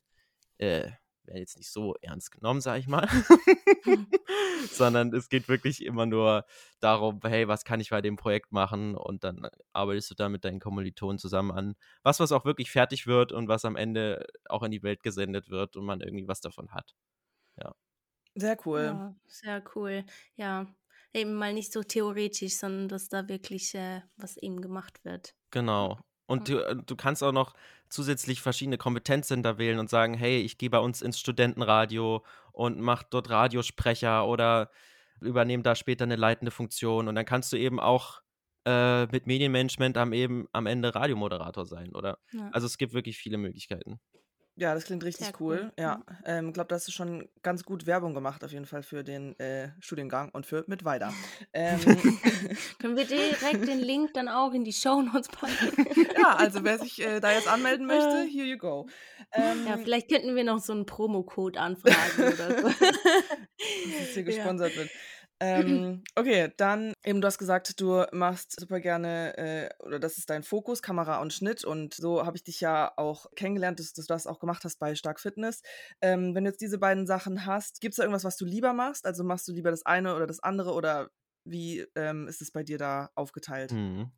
äh, 0.58 0.92
werden 1.26 1.40
jetzt 1.40 1.58
nicht 1.58 1.72
so 1.72 1.96
ernst 2.02 2.32
genommen, 2.32 2.62
sag 2.62 2.80
ich 2.80 2.88
mal. 2.88 3.08
Sondern 4.72 5.14
es 5.14 5.30
geht 5.30 5.48
wirklich 5.48 5.84
immer 5.84 6.06
nur 6.06 6.46
darum, 6.80 7.20
hey, 7.24 7.48
was 7.48 7.66
kann 7.66 7.80
ich 7.80 7.90
bei 7.90 8.02
dem 8.02 8.16
Projekt 8.16 8.52
machen? 8.52 8.96
Und 8.96 9.24
dann 9.24 9.48
arbeitest 9.74 10.12
du 10.12 10.16
da 10.16 10.30
mit 10.30 10.46
deinen 10.46 10.60
Kommilitonen 10.60 11.18
zusammen 11.18 11.52
an 11.52 11.76
was, 12.04 12.20
was 12.20 12.32
auch 12.32 12.46
wirklich 12.46 12.72
fertig 12.72 13.08
wird 13.08 13.32
und 13.32 13.48
was 13.48 13.66
am 13.66 13.76
Ende 13.76 14.26
auch 14.46 14.64
in 14.64 14.72
die 14.72 14.84
Welt 14.84 15.04
gesendet 15.04 15.50
wird 15.50 15.76
und 15.76 15.86
man 15.86 16.02
irgendwie 16.02 16.28
was 16.28 16.42
davon 16.42 16.72
hat. 16.72 16.96
Ja. 17.62 17.74
Sehr 18.36 18.58
cool. 18.66 18.84
Ja, 18.84 19.16
sehr 19.28 19.64
cool. 19.76 20.06
Ja, 20.36 20.68
eben 21.14 21.34
mal 21.34 21.54
nicht 21.54 21.72
so 21.72 21.84
theoretisch, 21.84 22.56
sondern 22.56 22.88
dass 22.88 23.10
da 23.10 23.28
wirklich 23.28 23.74
äh, 23.76 24.02
was 24.18 24.38
eben 24.38 24.62
gemacht 24.62 25.04
wird. 25.04 25.36
Genau. 25.52 26.00
Und 26.26 26.50
du, 26.50 26.60
äh, 26.60 26.76
du 26.76 26.96
kannst 26.96 27.24
auch 27.24 27.32
noch 27.32 27.54
zusätzlich 27.90 28.42
verschiedene 28.42 28.78
Kompetenzcenter 28.78 29.58
wählen 29.58 29.80
und 29.80 29.90
sagen, 29.90 30.16
hey, 30.16 30.40
ich 30.40 30.58
gehe 30.58 30.70
bei 30.70 30.80
uns 30.80 31.02
ins 31.02 31.20
Studentenradio 31.20 32.24
und 32.52 32.80
mach 32.80 33.04
dort 33.04 33.30
Radiosprecher 33.30 34.28
oder 34.28 34.72
übernehme 35.22 35.64
da 35.64 35.76
später 35.76 36.04
eine 36.04 36.16
leitende 36.16 36.52
Funktion. 36.52 37.08
Und 37.08 37.16
dann 37.16 37.26
kannst 37.26 37.54
du 37.54 37.58
eben 37.58 37.80
auch 37.80 38.22
äh, 38.66 39.06
mit 39.08 39.28
Medienmanagement 39.28 39.98
am 39.98 40.14
eben 40.14 40.48
am 40.54 40.66
Ende 40.66 40.96
Radiomoderator 40.96 41.66
sein, 41.66 41.94
oder? 41.94 42.18
Ja. 42.32 42.50
Also 42.52 42.66
es 42.66 42.78
gibt 42.78 42.94
wirklich 42.94 43.18
viele 43.18 43.38
Möglichkeiten. 43.38 44.00
Ja, 44.56 44.76
das 44.76 44.86
klingt 44.86 45.04
richtig 45.04 45.28
cool. 45.40 45.62
cool. 45.64 45.72
Ja, 45.80 45.98
mhm. 45.98 46.04
ähm, 46.26 46.48
ich 46.50 46.54
glaube, 46.54 46.68
das 46.68 46.88
ist 46.88 46.94
schon 46.94 47.28
ganz 47.42 47.64
gut 47.64 47.88
Werbung 47.88 48.14
gemacht, 48.14 48.44
auf 48.44 48.52
jeden 48.52 48.68
Fall 48.68 48.84
für 48.84 49.04
den 49.04 49.38
äh, 49.40 49.70
Studiengang 49.80 50.30
und 50.30 50.46
für 50.46 50.64
mit 50.68 50.86
weiter. 50.86 51.12
Ähm, 51.54 51.80
Können 52.80 52.96
wir 52.96 53.06
direkt 53.06 53.68
den 53.68 53.80
Link 53.80 54.14
dann 54.14 54.28
auch 54.28 54.54
in 54.54 54.64
die 54.64 54.74
Show 54.74 55.02
Notes 55.02 55.28
packen? 55.30 55.88
ja, 56.22 56.36
also 56.36 56.64
wer 56.64 56.78
sich 56.78 57.02
äh, 57.02 57.20
da 57.20 57.32
jetzt 57.32 57.48
anmelden 57.48 57.88
möchte, 57.88 58.26
äh. 58.28 58.30
here 58.30 58.46
you 58.46 58.58
go. 58.58 58.88
Ähm, 59.32 59.66
ja, 59.68 59.78
vielleicht 59.78 60.10
könnten 60.10 60.36
wir 60.36 60.44
noch 60.44 60.60
so 60.60 60.74
einen 60.74 60.86
Promocode 60.86 61.58
anfragen 61.58 62.34
oder 62.34 62.62
so. 62.62 62.68
Dass 62.68 64.10
hier 64.14 64.24
gesponsert 64.24 64.74
ja. 64.74 64.82
wird. 64.82 64.90
Ähm, 65.40 66.04
okay, 66.16 66.52
dann 66.58 66.94
eben, 67.04 67.22
du 67.22 67.28
hast 67.28 67.38
gesagt, 67.38 67.80
du 67.80 68.06
machst 68.12 68.60
super 68.60 68.80
gerne, 68.80 69.38
äh, 69.38 69.70
oder 69.84 70.00
das 70.00 70.18
ist 70.18 70.30
dein 70.30 70.44
Fokus, 70.44 70.82
Kamera 70.82 71.22
und 71.22 71.34
Schnitt. 71.34 71.64
Und 71.66 71.94
so 71.94 72.26
habe 72.26 72.38
ich 72.38 72.44
dich 72.44 72.62
ja 72.62 72.92
auch 72.98 73.26
kennengelernt, 73.36 73.80
dass, 73.80 73.94
dass, 73.94 74.06
du 74.06 74.14
das 74.14 74.28
auch 74.28 74.40
gemacht 74.40 74.64
hast 74.64 74.80
bei 74.80 74.96
Stark 74.96 75.20
Fitness. 75.20 75.62
Ähm, 76.02 76.36
wenn 76.36 76.44
du 76.44 76.50
jetzt 76.50 76.62
diese 76.62 76.78
beiden 76.78 77.08
Sachen 77.08 77.46
hast, 77.46 77.82
gibt 77.82 77.94
es 77.94 77.98
da 77.98 78.04
irgendwas, 78.04 78.24
was 78.24 78.38
du 78.38 78.46
lieber 78.46 78.74
machst? 78.74 79.06
Also 79.06 79.24
machst 79.24 79.48
du 79.48 79.52
lieber 79.52 79.72
das 79.72 79.86
eine 79.86 80.16
oder 80.16 80.28
das 80.28 80.40
andere 80.40 80.74
oder 80.74 81.10
wie 81.46 81.86
ähm, 81.96 82.28
ist 82.28 82.42
es 82.42 82.52
bei 82.52 82.64
dir 82.64 82.78
da 82.78 83.10
aufgeteilt? 83.16 83.72
Mhm. 83.72 84.12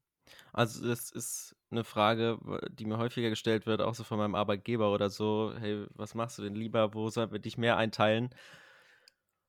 Also 0.54 0.88
das 0.88 1.12
ist 1.12 1.56
eine 1.70 1.84
Frage, 1.84 2.40
die 2.72 2.86
mir 2.86 2.98
häufiger 2.98 3.30
gestellt 3.30 3.66
wird, 3.66 3.82
auch 3.82 3.96
so 3.96 4.04
von 4.04 4.18
meinem 4.18 4.36
Arbeitgeber 4.36 4.92
oder 4.92 5.10
so. 5.10 5.54
Hey, 5.58 5.86
was 5.94 6.16
machst 6.16 6.38
du 6.38 6.44
denn 6.44 6.56
lieber? 6.56 6.94
Wo 6.94 7.10
sollen 7.10 7.32
wir 7.32 7.40
dich 7.40 7.58
mehr 7.58 7.78
einteilen? 7.78 8.30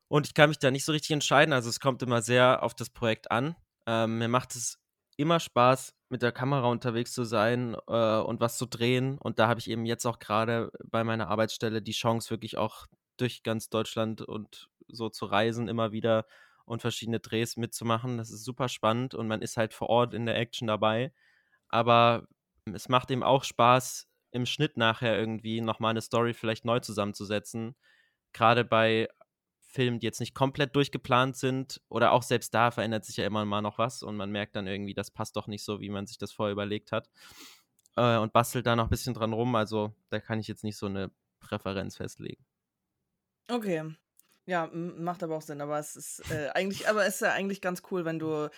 Und 0.09 0.27
ich 0.27 0.35
kann 0.35 0.51
mich 0.51 0.59
da 0.59 0.71
nicht 0.71 0.85
so 0.85 0.93
richtig 0.93 1.11
entscheiden. 1.13 1.53
Also 1.53 1.69
es 1.69 1.81
kommt 1.81 2.03
immer 2.03 2.23
sehr 2.23 2.63
auf 2.63 2.75
das 2.75 2.91
Projekt 2.91 3.31
an. 3.31 3.57
Ähm, 3.87 4.19
mir 4.19 4.29
macht 4.29 4.55
es 4.55 4.79
immer 5.17 5.41
Spaß, 5.41 5.95
mit 6.09 6.23
der 6.23 6.33
Kamera 6.33 6.69
unterwegs 6.69 7.13
zu 7.13 7.25
sein 7.25 7.77
äh, 7.89 8.19
und 8.19 8.41
was 8.41 8.59
zu 8.59 8.67
drehen. 8.67 9.19
Und 9.19 9.39
da 9.39 9.49
habe 9.49 9.61
ich 9.61 9.69
eben 9.69 9.87
jetzt 9.87 10.07
auch 10.07 10.19
gerade 10.19 10.71
bei 10.85 11.05
meiner 11.05 11.29
Arbeitsstelle 11.29 11.83
die 11.83 11.93
Chance, 11.93 12.31
wirklich 12.31 12.57
auch 12.57 12.87
durch 13.17 13.43
ganz 13.43 13.69
Deutschland 13.71 14.23
und 14.23 14.69
so 14.89 15.09
zu 15.09 15.27
reisen, 15.27 15.69
immer 15.69 15.93
wieder 15.93 16.27
und 16.65 16.83
verschiedene 16.83 17.21
Drehs 17.21 17.57
mitzumachen. 17.57 18.19
Das 18.19 18.31
ist 18.31 18.45
super 18.45 18.69
spannend 18.69 19.15
und 19.15 19.27
man 19.27 19.43
ist 19.43 19.57
halt 19.57 19.73
vor 19.75 19.89
Ort 19.89 20.15
in 20.15 20.27
der 20.27 20.37
Action 20.37 20.69
dabei. 20.69 21.13
Aber 21.69 22.29
es 22.73 22.89
macht 22.89 23.11
eben 23.11 23.23
auch 23.23 23.45
Spaß, 23.45 24.09
im 24.33 24.47
Schnitt 24.47 24.77
nachher 24.77 25.19
irgendwie 25.19 25.61
nochmal 25.61 25.91
eine 25.91 26.03
Story 26.03 26.35
vielleicht 26.35 26.65
neu 26.65 26.81
zusammenzusetzen. 26.81 27.75
Gerade 28.33 28.65
bei 28.65 29.09
Filmen, 29.77 30.01
die 30.01 30.07
jetzt 30.07 30.21
nicht 30.21 30.35
komplett 30.35 30.75
durchgeplant 30.75 31.37
sind, 31.37 31.83
oder 31.91 32.13
auch 32.13 32.23
selbst 32.23 32.55
da 32.55 32.71
verändert 32.71 33.05
sich 33.05 33.19
ja 33.19 33.27
immer 33.27 33.45
mal 33.45 33.61
noch 33.61 33.77
was 33.77 34.03
und 34.03 34.17
man 34.17 34.31
merkt 34.31 34.57
dann 34.57 34.67
irgendwie, 34.67 34.95
das 34.95 35.11
passt 35.11 35.37
doch 35.37 35.47
nicht 35.47 35.63
so, 35.63 35.81
wie 35.81 35.91
man 35.91 36.07
sich 36.07 36.17
das 36.17 36.33
vorher 36.33 36.53
überlegt 36.53 36.93
hat. 36.93 37.11
Äh, 37.97 38.17
und 38.17 38.33
bastelt 38.33 38.67
da 38.67 38.75
noch 38.75 38.85
ein 38.85 38.91
bisschen 38.91 39.13
dran 39.13 39.35
rum. 39.35 39.55
Also 39.55 39.95
da 40.09 40.19
kann 40.19 40.41
ich 40.41 40.49
jetzt 40.49 40.65
nicht 40.65 40.79
so 40.79 40.87
eine 40.87 41.11
Präferenz 41.41 41.99
festlegen. 41.99 42.43
Okay. 43.49 43.95
Ja, 44.47 44.71
macht 44.73 45.23
aber 45.23 45.37
auch 45.37 45.43
Sinn. 45.43 45.61
Aber 45.61 45.79
es 45.79 45.95
ist 45.95 46.31
äh, 46.31 46.49
eigentlich, 46.55 46.89
aber 46.89 47.07
es 47.07 47.17
ist 47.17 47.21
ja 47.21 47.33
eigentlich 47.33 47.61
ganz 47.61 47.83
cool, 47.91 48.07
wenn 48.07 48.19
du 48.19 48.49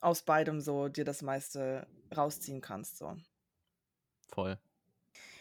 aus 0.00 0.22
beidem 0.22 0.60
so 0.60 0.88
dir 0.88 1.04
das 1.04 1.22
meiste 1.22 1.86
rausziehen 2.14 2.60
kannst. 2.60 2.98
So. 2.98 3.16
Voll. 4.28 4.58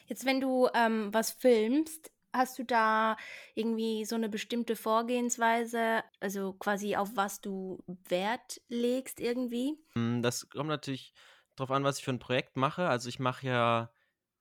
Jetzt, 0.06 0.26
wenn 0.26 0.40
du 0.40 0.70
ähm, 0.74 1.14
was 1.14 1.32
filmst, 1.32 2.12
Hast 2.38 2.60
du 2.60 2.64
da 2.64 3.18
irgendwie 3.56 4.06
so 4.06 4.16
eine 4.16 4.30
bestimmte 4.30 4.76
Vorgehensweise, 4.76 6.04
also 6.20 6.54
quasi 6.54 6.96
auf 6.96 7.10
was 7.16 7.42
du 7.42 7.84
Wert 8.08 8.62
legst 8.70 9.20
irgendwie? 9.20 9.74
Hm, 9.94 10.22
das 10.22 10.48
kommt 10.50 10.70
natürlich 10.70 11.14
darauf 11.56 11.72
an, 11.72 11.84
was 11.84 12.00
ich 12.00 12.06
für 12.06 12.12
ein 12.12 12.20
Projekt 12.20 12.56
mache. 12.56 12.88
Also 12.88 13.10
ich 13.10 13.20
mache 13.20 13.48
ja 13.48 13.92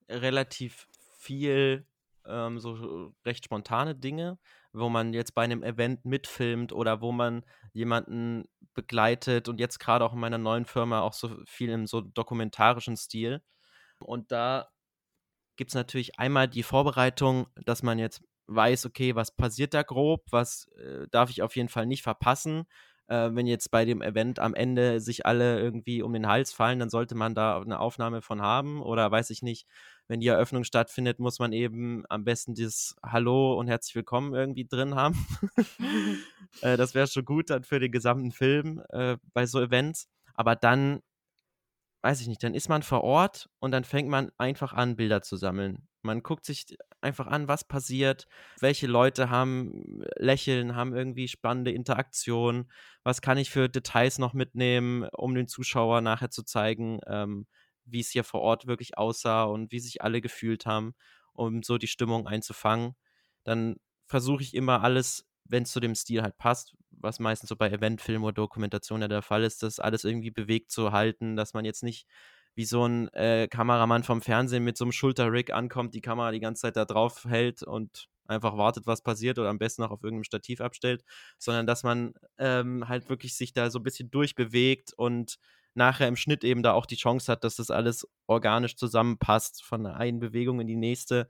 relativ 0.09 0.87
viel 1.19 1.87
ähm, 2.27 2.59
so 2.59 3.13
recht 3.25 3.45
spontane 3.45 3.95
Dinge, 3.95 4.39
wo 4.73 4.89
man 4.89 5.13
jetzt 5.15 5.35
bei 5.35 5.43
einem 5.43 5.63
Event 5.63 6.05
mitfilmt 6.05 6.73
oder 6.73 7.01
wo 7.01 7.13
man 7.13 7.45
jemanden 7.73 8.45
begleitet 8.75 9.49
und 9.49 9.59
jetzt 9.59 9.79
gerade 9.79 10.05
auch 10.05 10.13
in 10.13 10.21
meiner 10.21 10.39
neuen 10.39 10.67
Firma 10.67 11.01
auch 11.01 11.13
so 11.13 11.37
viel 11.47 11.71
im 11.71 11.87
so 11.87 12.01
dokumentarischen 12.01 12.97
Stil. 12.97 13.43
Und 13.99 14.31
da 14.33 14.69
gibt 15.57 15.71
es 15.71 15.75
natürlich 15.75 16.19
einmal 16.19 16.49
die 16.49 16.63
Vorbereitung, 16.63 17.47
dass 17.65 17.83
man 17.83 17.99
jetzt 17.99 18.23
weiß, 18.47 18.87
okay, 18.87 19.15
was 19.15 19.35
passiert 19.35 19.75
da 19.75 19.83
grob, 19.83 20.25
was 20.31 20.69
äh, 20.79 21.07
darf 21.11 21.31
ich 21.31 21.43
auf 21.43 21.57
jeden 21.57 21.69
Fall 21.69 21.87
nicht 21.87 22.03
verpassen. 22.03 22.65
Äh, 23.09 23.31
wenn 23.33 23.47
jetzt 23.47 23.71
bei 23.71 23.85
dem 23.85 24.03
Event 24.03 24.39
am 24.39 24.55
Ende 24.55 25.01
sich 25.01 25.27
alle 25.27 25.61
irgendwie 25.61 26.03
um 26.03 26.13
den 26.13 26.27
Hals 26.27 26.53
fallen, 26.53 26.79
dann 26.79 26.91
sollte 26.91 27.15
man 27.15 27.35
da 27.35 27.61
eine 27.61 27.79
Aufnahme 27.79 28.21
von 28.23 28.43
haben. 28.43 28.83
Oder 28.83 29.11
weiß 29.11 29.31
ich 29.31 29.43
nicht, 29.43 29.67
wenn 30.09 30.21
die 30.21 30.27
Eröffnung 30.29 30.65
stattfindet, 30.65 31.19
muss 31.19 31.39
man 31.39 31.53
eben 31.53 32.05
am 32.09 32.25
besten 32.25 32.55
dieses 32.55 32.97
Hallo 33.05 33.55
und 33.59 33.69
herzlich 33.69 33.95
willkommen 33.95 34.35
irgendwie 34.35 34.67
drin 34.67 34.95
haben. 34.95 35.27
äh, 36.63 36.77
das 36.77 36.95
wäre 36.95 37.07
schon 37.07 37.25
gut 37.25 37.51
dann 37.51 37.65
für 37.65 37.81
den 37.81 37.93
gesamten 37.93 38.33
Film 38.33 38.83
äh, 38.91 39.17
bei 39.33 39.47
so 39.47 39.61
Events. 39.61 40.09
Aber 40.35 40.57
dann 40.57 41.01
weiß 42.03 42.21
ich 42.21 42.29
nicht, 42.29 42.43
dann 42.43 42.55
ist 42.55 42.69
man 42.69 42.83
vor 42.83 43.03
Ort 43.03 43.49
und 43.59 43.73
dann 43.73 43.85
fängt 43.85 44.09
man 44.09 44.31
einfach 44.39 44.73
an, 44.73 44.97
Bilder 44.97 45.23
zu 45.23 45.37
sammeln. 45.37 45.89
Man 46.03 46.23
guckt 46.23 46.45
sich 46.45 46.77
einfach 47.01 47.27
an, 47.27 47.49
was 47.49 47.67
passiert, 47.67 48.27
welche 48.61 48.87
Leute 48.87 49.29
haben 49.29 50.03
Lächeln, 50.17 50.77
haben 50.77 50.95
irgendwie 50.95 51.27
spannende 51.27 51.73
Interaktionen, 51.73 52.71
was 53.03 53.21
kann 53.21 53.39
ich 53.39 53.51
für 53.51 53.69
Details 53.69 54.19
noch 54.19 54.33
mitnehmen, 54.33 55.09
um 55.13 55.35
den 55.35 55.49
Zuschauer 55.49 56.01
nachher 56.01 56.31
zu 56.31 56.45
zeigen, 56.45 57.01
ähm, 57.07 57.47
wie 57.85 58.01
es 58.01 58.11
hier 58.11 58.25
vor 58.25 58.41
Ort 58.41 58.67
wirklich 58.67 58.99
aussah 58.99 59.45
und 59.45 59.73
wie 59.73 59.81
sich 59.81 60.03
alle 60.03 60.21
gefühlt 60.21 60.67
haben, 60.67 60.95
um 61.33 61.63
so 61.63 61.79
die 61.79 61.87
Stimmung 61.89 62.27
einzufangen. 62.27 62.95
Dann 63.45 63.77
versuche 64.07 64.43
ich 64.43 64.55
immer 64.55 64.83
alles, 64.83 65.27
wenn 65.49 65.65
es 65.65 65.73
zu 65.73 65.81
dem 65.81 65.95
Stil 65.95 66.23
halt 66.23 66.37
passt, 66.39 66.75
was 66.91 67.19
meistens 67.19 67.49
so 67.49 67.57
bei 67.57 67.71
Eventfilmen 67.71 68.25
oder 68.25 68.35
Dokumentationen 68.35 69.03
ja 69.03 69.09
der 69.09 69.23
Fall 69.23 69.45
ist, 69.45 69.63
das 69.63 69.81
alles 69.81 70.05
irgendwie 70.05 70.31
bewegt 70.31 70.71
zu 70.71 70.93
halten, 70.93 71.37
dass 71.37 71.55
man 71.55 71.65
jetzt 71.65 71.83
nicht 71.83 72.07
wie 72.55 72.65
so 72.65 72.87
ein 72.87 73.09
äh, 73.09 73.49
Kameramann 73.49 74.03
vom 74.03 74.23
Fernsehen 74.23 74.65
mit 74.65 74.79
so 74.79 74.85
einem 74.85 74.93
Schulterrig 74.93 75.53
ankommt, 75.53 75.95
die 75.95 76.01
Kamera 76.01 76.33
die 76.33 76.41
ganze 76.41 76.63
Zeit 76.63 76.77
da 76.77 76.87
drauf 76.87 77.25
hält 77.29 77.63
und 77.63 78.09
einfach 78.27 78.57
wartet, 78.57 78.87
was 78.87 79.03
passiert 79.03 79.39
oder 79.39 79.51
am 79.51 79.59
besten 79.59 79.83
noch 79.83 79.91
auf 79.91 80.03
irgendeinem 80.03 80.25
Stativ 80.25 80.61
abstellt, 80.61 81.05
sondern 81.39 81.67
dass 81.67 81.83
man 81.83 82.15
ähm, 82.39 82.89
halt 82.89 83.09
wirklich 83.09 83.37
sich 83.37 83.53
da 83.53 83.71
so 83.71 83.79
ein 83.79 83.83
bisschen 83.83 84.11
durchbewegt 84.11 84.93
und 84.97 85.39
nachher 85.75 86.09
im 86.09 86.17
Schnitt 86.17 86.43
eben 86.43 86.63
da 86.63 86.73
auch 86.73 86.87
die 86.87 86.97
Chance 86.97 87.31
hat, 87.31 87.45
dass 87.45 87.57
das 87.57 87.71
alles 87.71 88.09
organisch 88.27 88.77
zusammenpasst, 88.77 89.63
von 89.63 89.85
der 89.85 89.97
einen 89.97 90.19
Bewegung 90.19 90.59
in 90.61 90.67
die 90.67 90.77
nächste 90.77 91.29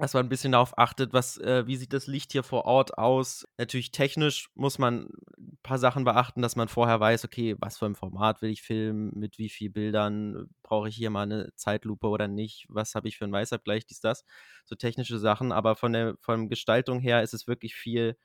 dass 0.00 0.14
man 0.14 0.26
ein 0.26 0.28
bisschen 0.30 0.52
darauf 0.52 0.78
achtet, 0.78 1.12
was, 1.12 1.36
äh, 1.38 1.66
wie 1.66 1.76
sieht 1.76 1.92
das 1.92 2.06
Licht 2.06 2.32
hier 2.32 2.42
vor 2.42 2.64
Ort 2.64 2.96
aus. 2.98 3.46
Natürlich 3.58 3.90
technisch 3.90 4.48
muss 4.54 4.78
man 4.78 5.08
ein 5.38 5.58
paar 5.62 5.78
Sachen 5.78 6.04
beachten, 6.04 6.42
dass 6.42 6.56
man 6.56 6.68
vorher 6.68 6.98
weiß, 7.00 7.24
okay, 7.24 7.54
was 7.58 7.78
für 7.78 7.86
ein 7.86 7.94
Format 7.94 8.40
will 8.42 8.50
ich 8.50 8.62
filmen, 8.62 9.12
mit 9.14 9.38
wie 9.38 9.50
vielen 9.50 9.72
Bildern, 9.74 10.48
brauche 10.62 10.88
ich 10.88 10.96
hier 10.96 11.10
mal 11.10 11.24
eine 11.24 11.54
Zeitlupe 11.54 12.08
oder 12.08 12.28
nicht, 12.28 12.66
was 12.68 12.94
habe 12.94 13.08
ich 13.08 13.18
für 13.18 13.26
ein 13.26 13.32
Weißabgleich, 13.32 13.86
dies, 13.86 14.00
das. 14.00 14.24
So 14.64 14.74
technische 14.74 15.18
Sachen, 15.18 15.52
aber 15.52 15.76
von 15.76 15.92
der 15.92 16.16
von 16.20 16.48
Gestaltung 16.48 17.00
her 17.00 17.22
ist 17.22 17.34
es 17.34 17.46
wirklich 17.46 17.74
viel, 17.74 18.16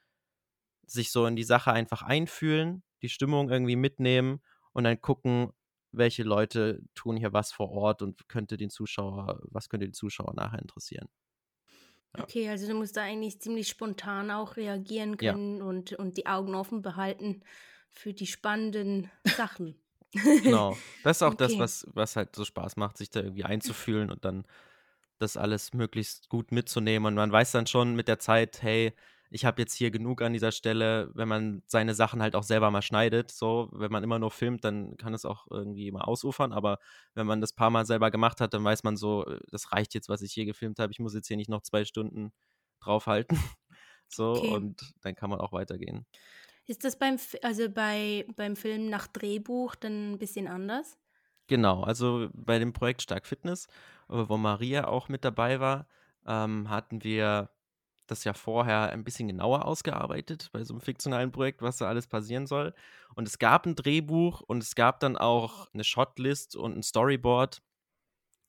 sich 0.85 1.11
so 1.11 1.25
in 1.25 1.35
die 1.35 1.43
Sache 1.43 1.71
einfach 1.73 2.01
einfühlen, 2.03 2.83
die 3.01 3.09
Stimmung 3.09 3.49
irgendwie 3.49 3.75
mitnehmen 3.75 4.41
und 4.73 4.83
dann 4.85 5.01
gucken, 5.01 5.51
welche 5.91 6.23
Leute 6.23 6.81
tun 6.95 7.17
hier 7.17 7.33
was 7.33 7.51
vor 7.51 7.71
Ort 7.71 8.01
und 8.01 8.27
könnte 8.29 8.57
den 8.57 8.69
Zuschauer, 8.69 9.41
was 9.43 9.69
könnte 9.69 9.87
den 9.87 9.93
Zuschauer 9.93 10.33
nachher 10.35 10.59
interessieren. 10.59 11.07
Okay, 12.23 12.49
also 12.49 12.67
du 12.67 12.73
musst 12.73 12.97
da 12.97 13.01
eigentlich 13.01 13.39
ziemlich 13.39 13.67
spontan 13.67 14.31
auch 14.31 14.57
reagieren 14.57 15.17
können 15.17 15.57
ja. 15.57 15.63
und, 15.63 15.93
und 15.93 16.17
die 16.17 16.27
Augen 16.27 16.55
offen 16.55 16.81
behalten 16.81 17.41
für 17.89 18.13
die 18.13 18.27
spannenden 18.27 19.09
Sachen. 19.23 19.75
Genau. 20.43 20.77
Das 21.03 21.17
ist 21.17 21.23
auch 21.23 21.33
okay. 21.33 21.37
das, 21.39 21.59
was, 21.59 21.87
was 21.93 22.15
halt 22.15 22.35
so 22.35 22.45
Spaß 22.45 22.77
macht, 22.77 22.97
sich 22.97 23.09
da 23.09 23.21
irgendwie 23.21 23.43
einzufühlen 23.43 24.09
und 24.09 24.23
dann 24.23 24.45
das 25.19 25.37
alles 25.37 25.73
möglichst 25.73 26.29
gut 26.29 26.51
mitzunehmen. 26.51 27.07
Und 27.07 27.15
man 27.15 27.31
weiß 27.31 27.51
dann 27.51 27.67
schon 27.67 27.95
mit 27.95 28.07
der 28.07 28.19
Zeit, 28.19 28.61
hey, 28.61 28.93
ich 29.29 29.45
habe 29.45 29.61
jetzt 29.61 29.73
hier 29.73 29.91
genug 29.91 30.21
an 30.21 30.33
dieser 30.33 30.51
Stelle, 30.51 31.09
wenn 31.13 31.27
man 31.27 31.63
seine 31.67 31.95
Sachen 31.95 32.21
halt 32.21 32.35
auch 32.35 32.43
selber 32.43 32.71
mal 32.71 32.81
schneidet. 32.81 33.31
So, 33.31 33.69
wenn 33.71 33.91
man 33.91 34.03
immer 34.03 34.19
nur 34.19 34.31
filmt, 34.31 34.63
dann 34.63 34.97
kann 34.97 35.13
es 35.13 35.25
auch 35.25 35.47
irgendwie 35.49 35.91
mal 35.91 36.03
ausufern. 36.03 36.53
Aber 36.53 36.79
wenn 37.13 37.27
man 37.27 37.41
das 37.41 37.53
paar 37.53 37.69
Mal 37.69 37.85
selber 37.85 38.11
gemacht 38.11 38.41
hat, 38.41 38.53
dann 38.53 38.63
weiß 38.63 38.83
man 38.83 38.97
so, 38.97 39.25
äh, 39.25 39.39
das 39.49 39.71
reicht 39.71 39.93
jetzt, 39.93 40.09
was 40.09 40.21
ich 40.21 40.33
hier 40.33 40.45
gefilmt 40.45 40.79
habe. 40.79 40.91
Ich 40.91 40.99
muss 40.99 41.13
jetzt 41.13 41.27
hier 41.27 41.37
nicht 41.37 41.49
noch 41.49 41.61
zwei 41.61 41.85
Stunden 41.85 42.31
draufhalten. 42.79 43.37
so, 44.07 44.33
okay. 44.33 44.51
und 44.51 44.93
dann 45.01 45.15
kann 45.15 45.29
man 45.29 45.39
auch 45.39 45.51
weitergehen. 45.51 46.05
Ist 46.67 46.83
das 46.83 46.97
beim, 46.97 47.17
also 47.43 47.69
bei, 47.69 48.25
beim 48.35 48.55
Film 48.55 48.89
nach 48.89 49.07
Drehbuch 49.07 49.75
dann 49.75 50.13
ein 50.13 50.17
bisschen 50.17 50.47
anders? 50.47 50.97
Genau, 51.47 51.83
also 51.83 52.29
bei 52.33 52.57
dem 52.57 52.73
Projekt 52.73 53.03
Stark 53.03 53.27
Fitness, 53.27 53.67
äh, 54.09 54.23
wo 54.27 54.37
Maria 54.37 54.87
auch 54.87 55.09
mit 55.09 55.23
dabei 55.23 55.59
war, 55.59 55.87
ähm, 56.25 56.69
hatten 56.69 57.03
wir 57.03 57.49
das 58.07 58.23
ja 58.23 58.33
vorher 58.33 58.89
ein 58.91 59.03
bisschen 59.03 59.27
genauer 59.27 59.65
ausgearbeitet 59.65 60.49
bei 60.51 60.63
so 60.63 60.73
einem 60.73 60.81
fiktionalen 60.81 61.31
Projekt, 61.31 61.61
was 61.61 61.77
da 61.77 61.87
alles 61.87 62.07
passieren 62.07 62.47
soll. 62.47 62.73
Und 63.15 63.27
es 63.27 63.39
gab 63.39 63.65
ein 63.65 63.75
Drehbuch 63.75 64.41
und 64.41 64.61
es 64.63 64.75
gab 64.75 64.99
dann 64.99 65.17
auch 65.17 65.67
eine 65.73 65.83
Shotlist 65.83 66.55
und 66.55 66.77
ein 66.77 66.83
Storyboard. 66.83 67.61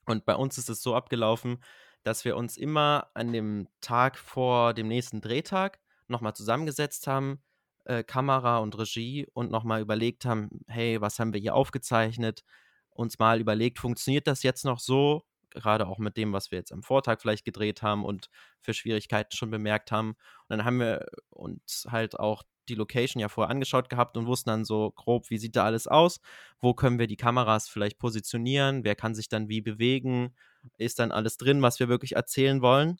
Und 0.06 0.24
bei 0.24 0.34
uns 0.34 0.58
ist 0.58 0.68
es 0.68 0.82
so 0.82 0.94
abgelaufen, 0.94 1.58
dass 2.02 2.24
wir 2.24 2.36
uns 2.36 2.56
immer 2.56 3.10
an 3.14 3.32
dem 3.32 3.68
Tag 3.80 4.16
vor 4.18 4.74
dem 4.74 4.88
nächsten 4.88 5.20
Drehtag 5.20 5.80
nochmal 6.08 6.34
zusammengesetzt 6.34 7.06
haben, 7.06 7.42
äh, 7.84 8.04
Kamera 8.04 8.58
und 8.58 8.78
Regie, 8.78 9.26
und 9.32 9.50
nochmal 9.50 9.80
überlegt 9.80 10.24
haben, 10.24 10.50
hey, 10.68 11.00
was 11.00 11.18
haben 11.18 11.32
wir 11.32 11.40
hier 11.40 11.54
aufgezeichnet? 11.54 12.44
Uns 12.90 13.18
mal 13.18 13.40
überlegt, 13.40 13.78
funktioniert 13.78 14.26
das 14.26 14.42
jetzt 14.42 14.64
noch 14.64 14.78
so? 14.78 15.24
Gerade 15.56 15.86
auch 15.86 15.98
mit 15.98 16.16
dem, 16.16 16.32
was 16.32 16.50
wir 16.50 16.58
jetzt 16.58 16.72
am 16.72 16.82
Vortag 16.82 17.20
vielleicht 17.20 17.44
gedreht 17.44 17.82
haben 17.82 18.04
und 18.04 18.28
für 18.60 18.74
Schwierigkeiten 18.74 19.34
schon 19.34 19.50
bemerkt 19.50 19.90
haben. 19.90 20.10
Und 20.10 20.50
dann 20.50 20.64
haben 20.64 20.78
wir 20.78 21.06
uns 21.30 21.86
halt 21.90 22.18
auch 22.18 22.42
die 22.68 22.74
Location 22.74 23.20
ja 23.20 23.28
vorher 23.28 23.50
angeschaut 23.50 23.88
gehabt 23.88 24.16
und 24.16 24.26
wussten 24.26 24.50
dann 24.50 24.64
so 24.64 24.90
grob, 24.90 25.30
wie 25.30 25.38
sieht 25.38 25.56
da 25.56 25.64
alles 25.64 25.86
aus, 25.86 26.20
wo 26.60 26.74
können 26.74 26.98
wir 26.98 27.06
die 27.06 27.16
Kameras 27.16 27.68
vielleicht 27.68 27.98
positionieren, 27.98 28.84
wer 28.84 28.96
kann 28.96 29.14
sich 29.14 29.28
dann 29.28 29.48
wie 29.48 29.60
bewegen, 29.60 30.34
ist 30.76 30.98
dann 30.98 31.12
alles 31.12 31.36
drin, 31.36 31.62
was 31.62 31.80
wir 31.80 31.88
wirklich 31.88 32.16
erzählen 32.16 32.60
wollen. 32.60 32.98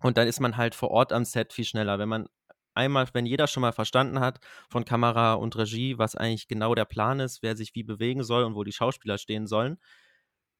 Und 0.00 0.16
dann 0.16 0.28
ist 0.28 0.40
man 0.40 0.56
halt 0.56 0.74
vor 0.74 0.90
Ort 0.90 1.12
am 1.12 1.24
Set 1.24 1.52
viel 1.52 1.64
schneller. 1.64 1.98
Wenn 1.98 2.08
man 2.08 2.28
einmal, 2.74 3.08
wenn 3.12 3.26
jeder 3.26 3.48
schon 3.48 3.62
mal 3.62 3.72
verstanden 3.72 4.20
hat 4.20 4.38
von 4.70 4.84
Kamera 4.84 5.34
und 5.34 5.56
Regie, 5.56 5.98
was 5.98 6.14
eigentlich 6.14 6.46
genau 6.46 6.74
der 6.74 6.84
Plan 6.84 7.20
ist, 7.20 7.42
wer 7.42 7.56
sich 7.56 7.74
wie 7.74 7.82
bewegen 7.82 8.22
soll 8.22 8.44
und 8.44 8.54
wo 8.54 8.62
die 8.62 8.72
Schauspieler 8.72 9.18
stehen 9.18 9.46
sollen, 9.46 9.78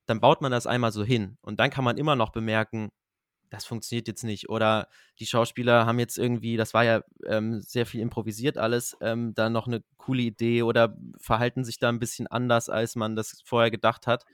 dann 0.09 0.21
baut 0.21 0.41
man 0.41 0.51
das 0.51 0.67
einmal 0.67 0.91
so 0.91 1.05
hin. 1.05 1.37
Und 1.43 1.61
dann 1.61 1.71
kann 1.71 1.85
man 1.85 1.99
immer 1.99 2.17
noch 2.17 2.31
bemerken, 2.31 2.91
das 3.51 3.67
funktioniert 3.67 4.09
jetzt 4.09 4.25
nicht. 4.25 4.49
Oder 4.49 4.89
die 5.19 5.27
Schauspieler 5.27 5.87
haben 5.87 5.99
jetzt 5.99 6.19
irgendwie, 6.19 6.57
das 6.57 6.75
war 6.75 6.85
ja 6.85 7.03
ähm, 7.27 7.61
sehr 7.61 7.87
viel 7.87 8.01
improvisiert 8.01 8.59
alles, 8.59 8.97
ähm, 9.01 9.35
da 9.35 9.51
noch 9.51 9.67
eine 9.67 9.83
coole 9.97 10.23
Idee 10.23 10.63
oder 10.63 10.97
verhalten 11.19 11.65
sich 11.65 11.79
da 11.79 11.91
ein 11.91 11.99
bisschen 11.99 12.27
anders, 12.27 12.69
als 12.71 12.97
man 12.97 13.17
das 13.17 13.43
vorher 13.45 13.71
gedacht 13.71 14.07
hat. 14.07 14.25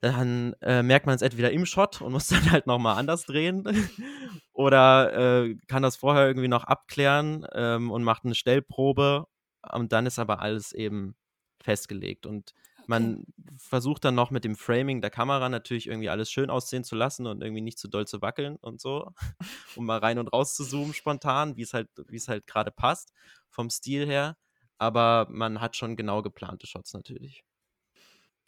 Dann 0.00 0.54
äh, 0.60 0.82
merkt 0.82 1.06
man 1.06 1.14
es 1.14 1.22
entweder 1.22 1.52
im 1.52 1.66
Shot 1.66 2.00
und 2.00 2.12
muss 2.12 2.28
dann 2.28 2.50
halt 2.50 2.66
nochmal 2.66 2.98
anders 2.98 3.24
drehen. 3.24 3.64
oder 4.52 5.42
äh, 5.44 5.56
kann 5.66 5.82
das 5.82 5.96
vorher 5.96 6.26
irgendwie 6.26 6.48
noch 6.48 6.64
abklären 6.64 7.46
ähm, 7.52 7.90
und 7.90 8.04
macht 8.04 8.24
eine 8.24 8.34
Stellprobe. 8.36 9.26
Und 9.72 9.92
dann 9.92 10.06
ist 10.06 10.18
aber 10.20 10.40
alles 10.40 10.72
eben 10.72 11.16
festgelegt. 11.60 12.26
Und 12.26 12.52
man 12.86 13.24
versucht 13.56 14.04
dann 14.04 14.14
noch 14.14 14.30
mit 14.30 14.44
dem 14.44 14.56
Framing 14.56 15.00
der 15.00 15.10
Kamera 15.10 15.48
natürlich 15.48 15.86
irgendwie 15.86 16.08
alles 16.08 16.30
schön 16.30 16.50
aussehen 16.50 16.84
zu 16.84 16.94
lassen 16.94 17.26
und 17.26 17.42
irgendwie 17.42 17.62
nicht 17.62 17.78
zu 17.78 17.88
doll 17.88 18.06
zu 18.06 18.22
wackeln 18.22 18.56
und 18.56 18.80
so, 18.80 19.12
um 19.76 19.86
mal 19.86 19.98
rein 19.98 20.18
und 20.18 20.32
raus 20.32 20.54
zu 20.54 20.64
zoomen 20.64 20.94
spontan, 20.94 21.56
wie 21.56 21.62
es 21.62 21.74
halt, 21.74 21.88
wie 22.08 22.16
es 22.16 22.28
halt 22.28 22.46
gerade 22.46 22.70
passt 22.70 23.12
vom 23.50 23.70
Stil 23.70 24.06
her. 24.06 24.36
Aber 24.78 25.26
man 25.30 25.60
hat 25.60 25.76
schon 25.76 25.96
genau 25.96 26.22
geplante 26.22 26.66
Shots 26.66 26.92
natürlich. 26.92 27.44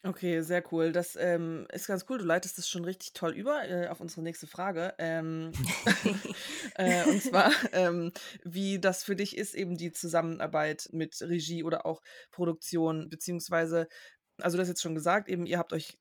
Okay, 0.06 0.42
sehr 0.42 0.62
cool. 0.70 0.92
Das 0.92 1.16
ähm, 1.16 1.66
ist 1.72 1.86
ganz 1.86 2.04
cool. 2.10 2.18
Du 2.18 2.26
leitest 2.26 2.58
das 2.58 2.68
schon 2.68 2.84
richtig 2.84 3.14
toll 3.14 3.32
über 3.32 3.66
äh, 3.66 3.88
auf 3.88 4.00
unsere 4.00 4.20
nächste 4.20 4.46
Frage. 4.46 4.94
Ähm, 4.98 5.50
äh, 6.74 7.04
und 7.04 7.22
zwar, 7.22 7.50
ähm, 7.72 8.12
wie 8.42 8.78
das 8.78 9.02
für 9.02 9.16
dich 9.16 9.34
ist, 9.34 9.54
eben 9.54 9.78
die 9.78 9.92
Zusammenarbeit 9.92 10.90
mit 10.92 11.22
Regie 11.22 11.64
oder 11.64 11.86
auch 11.86 12.02
Produktion, 12.32 13.08
beziehungsweise 13.08 13.88
also 14.40 14.56
du 14.56 14.62
hast 14.62 14.68
jetzt 14.68 14.82
schon 14.82 14.94
gesagt, 14.94 15.28
eben 15.28 15.46
ihr 15.46 15.58
habt 15.58 15.72
euch 15.72 15.98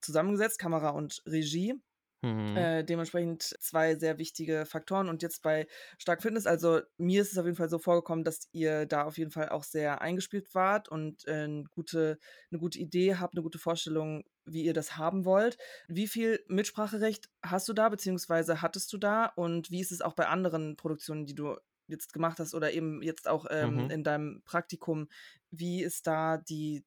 zusammengesetzt, 0.00 0.58
Kamera 0.58 0.90
und 0.90 1.22
Regie. 1.26 1.74
Mhm. 2.22 2.56
Äh, 2.56 2.82
dementsprechend 2.82 3.42
zwei 3.42 3.94
sehr 3.94 4.18
wichtige 4.18 4.64
Faktoren. 4.66 5.08
Und 5.08 5.22
jetzt 5.22 5.42
bei 5.42 5.66
Stark 5.98 6.22
Fitness, 6.22 6.46
also 6.46 6.80
mir 6.96 7.22
ist 7.22 7.32
es 7.32 7.38
auf 7.38 7.44
jeden 7.44 7.56
Fall 7.56 7.68
so 7.68 7.78
vorgekommen, 7.78 8.24
dass 8.24 8.48
ihr 8.52 8.86
da 8.86 9.04
auf 9.04 9.18
jeden 9.18 9.30
Fall 9.30 9.50
auch 9.50 9.64
sehr 9.64 10.00
eingespielt 10.00 10.54
wart 10.54 10.88
und 10.88 11.26
äh, 11.28 11.44
eine, 11.44 11.64
gute, 11.70 12.18
eine 12.50 12.58
gute 12.58 12.78
Idee 12.78 13.16
habt, 13.16 13.34
eine 13.34 13.42
gute 13.42 13.58
Vorstellung, 13.58 14.24
wie 14.44 14.64
ihr 14.64 14.74
das 14.74 14.96
haben 14.96 15.24
wollt. 15.24 15.58
Wie 15.88 16.08
viel 16.08 16.42
Mitspracherecht 16.48 17.28
hast 17.42 17.68
du 17.68 17.72
da, 17.72 17.88
beziehungsweise 17.88 18.62
hattest 18.62 18.92
du 18.92 18.98
da? 18.98 19.26
Und 19.26 19.70
wie 19.70 19.80
ist 19.80 19.92
es 19.92 20.00
auch 20.00 20.14
bei 20.14 20.26
anderen 20.26 20.76
Produktionen, 20.76 21.26
die 21.26 21.34
du 21.34 21.56
jetzt 21.86 22.12
gemacht 22.12 22.40
hast 22.40 22.54
oder 22.54 22.72
eben 22.72 23.02
jetzt 23.02 23.28
auch 23.28 23.46
ähm, 23.50 23.84
mhm. 23.84 23.90
in 23.90 24.04
deinem 24.04 24.42
Praktikum? 24.44 25.08
Wie 25.50 25.82
ist 25.82 26.06
da 26.06 26.38
die 26.38 26.84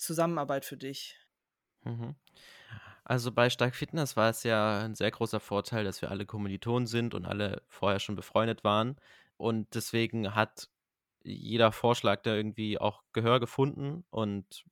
Zusammenarbeit 0.00 0.64
für 0.64 0.76
dich? 0.76 1.16
Mhm. 1.84 2.14
Also 3.04 3.32
bei 3.32 3.50
Stark 3.50 3.74
Fitness 3.74 4.16
war 4.16 4.30
es 4.30 4.44
ja 4.44 4.80
ein 4.80 4.94
sehr 4.94 5.10
großer 5.10 5.40
Vorteil, 5.40 5.84
dass 5.84 6.00
wir 6.02 6.10
alle 6.10 6.26
Kommilitonen 6.26 6.86
sind 6.86 7.14
und 7.14 7.26
alle 7.26 7.62
vorher 7.68 7.98
schon 7.98 8.14
befreundet 8.14 8.62
waren. 8.62 8.96
Und 9.36 9.74
deswegen 9.74 10.34
hat 10.34 10.68
jeder 11.22 11.72
Vorschlag 11.72 12.22
da 12.22 12.34
irgendwie 12.34 12.78
auch 12.78 13.02
Gehör 13.12 13.40
gefunden. 13.40 14.04
Und 14.10 14.64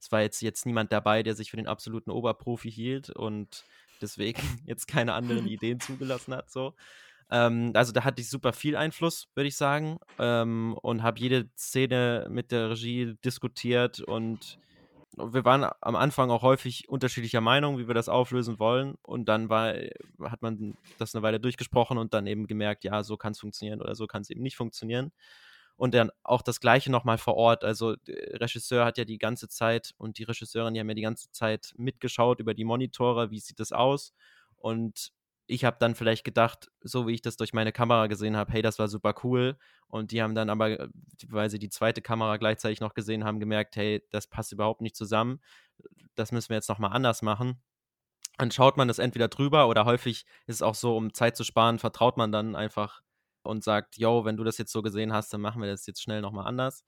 es 0.00 0.12
war 0.12 0.20
jetzt, 0.20 0.42
jetzt 0.42 0.66
niemand 0.66 0.92
dabei, 0.92 1.22
der 1.22 1.34
sich 1.34 1.50
für 1.50 1.56
den 1.56 1.68
absoluten 1.68 2.10
Oberprofi 2.10 2.70
hielt 2.70 3.10
und 3.10 3.64
deswegen 4.00 4.42
jetzt 4.66 4.86
keine 4.86 5.14
anderen 5.14 5.46
Ideen 5.48 5.80
zugelassen 5.80 6.34
hat. 6.34 6.50
So. 6.50 6.74
Ähm, 7.30 7.72
also 7.74 7.92
da 7.92 8.04
hatte 8.04 8.22
ich 8.22 8.30
super 8.30 8.52
viel 8.52 8.76
Einfluss, 8.76 9.28
würde 9.34 9.48
ich 9.48 9.56
sagen. 9.56 9.98
Ähm, 10.18 10.76
und 10.82 11.02
habe 11.02 11.20
jede 11.20 11.50
Szene 11.56 12.26
mit 12.30 12.52
der 12.52 12.70
Regie 12.70 13.16
diskutiert 13.24 14.00
und 14.00 14.58
wir 15.16 15.44
waren 15.44 15.68
am 15.80 15.96
Anfang 15.96 16.30
auch 16.30 16.42
häufig 16.42 16.88
unterschiedlicher 16.88 17.40
Meinung, 17.40 17.78
wie 17.78 17.88
wir 17.88 17.94
das 17.94 18.08
auflösen 18.08 18.58
wollen. 18.58 18.94
Und 19.02 19.28
dann 19.28 19.48
war, 19.48 19.74
hat 20.22 20.42
man 20.42 20.76
das 20.98 21.14
eine 21.14 21.22
Weile 21.22 21.40
durchgesprochen 21.40 21.98
und 21.98 22.14
dann 22.14 22.26
eben 22.26 22.46
gemerkt, 22.46 22.84
ja, 22.84 23.02
so 23.02 23.16
kann 23.16 23.32
es 23.32 23.40
funktionieren 23.40 23.80
oder 23.80 23.94
so 23.94 24.06
kann 24.06 24.22
es 24.22 24.30
eben 24.30 24.42
nicht 24.42 24.56
funktionieren. 24.56 25.12
Und 25.76 25.94
dann 25.94 26.10
auch 26.24 26.42
das 26.42 26.60
Gleiche 26.60 26.90
nochmal 26.90 27.18
vor 27.18 27.34
Ort. 27.34 27.64
Also 27.64 27.96
der 27.96 28.40
Regisseur 28.40 28.84
hat 28.84 28.98
ja 28.98 29.04
die 29.04 29.18
ganze 29.18 29.48
Zeit 29.48 29.92
und 29.96 30.18
die 30.18 30.24
Regisseurin, 30.24 30.74
die 30.74 30.80
haben 30.80 30.88
ja 30.88 30.94
die 30.94 31.02
ganze 31.02 31.30
Zeit 31.30 31.72
mitgeschaut 31.76 32.40
über 32.40 32.54
die 32.54 32.64
Monitore, 32.64 33.30
wie 33.30 33.40
sieht 33.40 33.60
das 33.60 33.72
aus. 33.72 34.12
Und 34.56 35.12
ich 35.48 35.64
habe 35.64 35.78
dann 35.80 35.94
vielleicht 35.94 36.24
gedacht, 36.24 36.70
so 36.82 37.06
wie 37.06 37.14
ich 37.14 37.22
das 37.22 37.36
durch 37.36 37.54
meine 37.54 37.72
Kamera 37.72 38.06
gesehen 38.06 38.36
habe, 38.36 38.52
hey, 38.52 38.62
das 38.62 38.78
war 38.78 38.86
super 38.86 39.14
cool. 39.24 39.56
Und 39.88 40.12
die 40.12 40.22
haben 40.22 40.34
dann 40.34 40.50
aber, 40.50 40.78
äh, 40.78 40.88
weil 41.26 41.48
sie 41.48 41.58
die 41.58 41.70
zweite 41.70 42.02
Kamera 42.02 42.36
gleichzeitig 42.36 42.80
noch 42.80 42.92
gesehen 42.94 43.24
haben, 43.24 43.40
gemerkt, 43.40 43.74
hey, 43.76 44.06
das 44.10 44.26
passt 44.26 44.52
überhaupt 44.52 44.82
nicht 44.82 44.94
zusammen. 44.94 45.40
Das 46.14 46.32
müssen 46.32 46.50
wir 46.50 46.56
jetzt 46.56 46.68
nochmal 46.68 46.92
anders 46.92 47.22
machen. 47.22 47.62
Dann 48.36 48.50
schaut 48.50 48.76
man 48.76 48.88
das 48.88 48.98
entweder 48.98 49.28
drüber 49.28 49.68
oder 49.68 49.86
häufig 49.86 50.26
ist 50.46 50.56
es 50.56 50.62
auch 50.62 50.74
so, 50.74 50.96
um 50.96 51.14
Zeit 51.14 51.36
zu 51.36 51.44
sparen, 51.44 51.78
vertraut 51.78 52.18
man 52.18 52.30
dann 52.30 52.54
einfach 52.54 53.00
und 53.42 53.64
sagt, 53.64 53.96
yo, 53.96 54.26
wenn 54.26 54.36
du 54.36 54.44
das 54.44 54.58
jetzt 54.58 54.72
so 54.72 54.82
gesehen 54.82 55.12
hast, 55.14 55.32
dann 55.32 55.40
machen 55.40 55.62
wir 55.62 55.70
das 55.70 55.86
jetzt 55.86 56.02
schnell 56.02 56.20
nochmal 56.20 56.46
anders. 56.46 56.84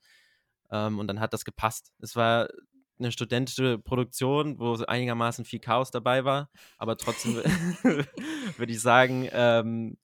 Ähm, 0.69 0.99
und 0.99 1.07
dann 1.07 1.19
hat 1.19 1.33
das 1.33 1.45
gepasst. 1.45 1.91
Es 1.99 2.15
war 2.15 2.47
eine 3.01 3.11
studentische 3.11 3.79
Produktion, 3.79 4.59
wo 4.59 4.75
einigermaßen 4.75 5.45
viel 5.45 5.59
Chaos 5.59 5.91
dabei 5.91 6.23
war, 6.25 6.49
aber 6.77 6.97
trotzdem 6.97 7.35
würde 8.57 8.71
ich 8.71 8.81
sagen, 8.81 9.27
ähm, 9.31 9.97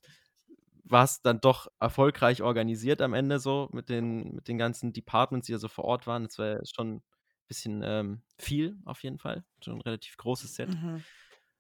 war 0.83 1.03
es 1.03 1.21
dann 1.21 1.41
doch 1.41 1.67
erfolgreich 1.79 2.41
organisiert 2.41 3.01
am 3.01 3.13
Ende 3.13 3.39
so 3.39 3.69
mit 3.73 3.89
den, 3.89 4.35
mit 4.35 4.47
den 4.47 4.57
ganzen 4.57 4.93
Departments, 4.93 5.47
die 5.47 5.53
da 5.53 5.59
so 5.59 5.67
vor 5.67 5.85
Ort 5.85 6.07
waren. 6.07 6.23
Das 6.23 6.37
war 6.39 6.59
schon 6.65 6.95
ein 6.95 7.03
bisschen 7.47 7.81
ähm, 7.83 8.21
viel 8.37 8.77
auf 8.85 9.03
jeden 9.03 9.17
Fall, 9.17 9.43
schon 9.61 9.75
ein 9.75 9.81
relativ 9.81 10.17
großes 10.17 10.55
Set. 10.55 10.69
Mhm. 10.69 11.03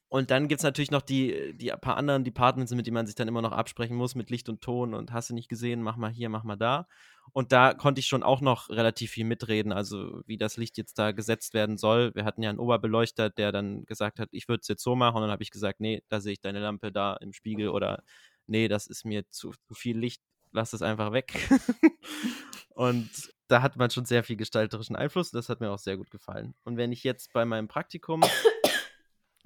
Und 0.09 0.31
dann 0.31 0.47
gibt 0.47 0.59
es 0.59 0.63
natürlich 0.63 0.91
noch 0.91 1.01
die, 1.01 1.53
die 1.55 1.67
paar 1.81 1.97
anderen 1.97 2.23
Departments, 2.23 2.73
mit 2.73 2.87
denen 2.87 2.93
man 2.93 3.07
sich 3.07 3.15
dann 3.15 3.27
immer 3.27 3.41
noch 3.41 3.51
absprechen 3.51 3.97
muss, 3.97 4.15
mit 4.15 4.29
Licht 4.29 4.47
und 4.47 4.61
Ton 4.61 4.93
und 4.93 5.11
hast 5.11 5.29
du 5.29 5.33
nicht 5.33 5.49
gesehen, 5.49 5.81
mach 5.81 5.97
mal 5.97 6.09
hier, 6.09 6.29
mach 6.29 6.43
mal 6.43 6.55
da. 6.55 6.87
Und 7.33 7.51
da 7.51 7.73
konnte 7.73 7.99
ich 7.99 8.07
schon 8.07 8.23
auch 8.23 8.39
noch 8.39 8.69
relativ 8.69 9.11
viel 9.11 9.25
mitreden, 9.25 9.73
also 9.73 10.21
wie 10.25 10.37
das 10.37 10.55
Licht 10.55 10.77
jetzt 10.77 10.97
da 10.97 11.11
gesetzt 11.11 11.53
werden 11.53 11.77
soll. 11.77 12.15
Wir 12.15 12.23
hatten 12.23 12.41
ja 12.41 12.49
einen 12.49 12.59
Oberbeleuchter, 12.59 13.29
der 13.29 13.51
dann 13.51 13.85
gesagt 13.85 14.19
hat, 14.19 14.29
ich 14.31 14.47
würde 14.47 14.61
es 14.61 14.69
jetzt 14.69 14.83
so 14.83 14.95
machen. 14.95 15.17
Und 15.17 15.23
dann 15.23 15.31
habe 15.31 15.43
ich 15.43 15.51
gesagt, 15.51 15.81
nee, 15.81 16.01
da 16.07 16.21
sehe 16.21 16.33
ich 16.33 16.41
deine 16.41 16.61
Lampe 16.61 16.93
da 16.93 17.17
im 17.17 17.33
Spiegel 17.33 17.67
oder 17.69 18.01
nee, 18.45 18.69
das 18.69 18.87
ist 18.87 19.03
mir 19.03 19.29
zu, 19.29 19.51
zu 19.67 19.73
viel 19.73 19.97
Licht, 19.97 20.21
lass 20.53 20.71
es 20.71 20.81
einfach 20.81 21.11
weg. 21.11 21.33
und 22.69 23.09
da 23.49 23.61
hat 23.61 23.75
man 23.75 23.89
schon 23.89 24.05
sehr 24.05 24.23
viel 24.23 24.37
gestalterischen 24.37 24.95
Einfluss. 24.95 25.31
Das 25.31 25.49
hat 25.49 25.59
mir 25.59 25.69
auch 25.69 25.79
sehr 25.79 25.97
gut 25.97 26.11
gefallen. 26.11 26.53
Und 26.63 26.77
wenn 26.77 26.93
ich 26.93 27.03
jetzt 27.03 27.33
bei 27.33 27.43
meinem 27.43 27.67
Praktikum 27.67 28.21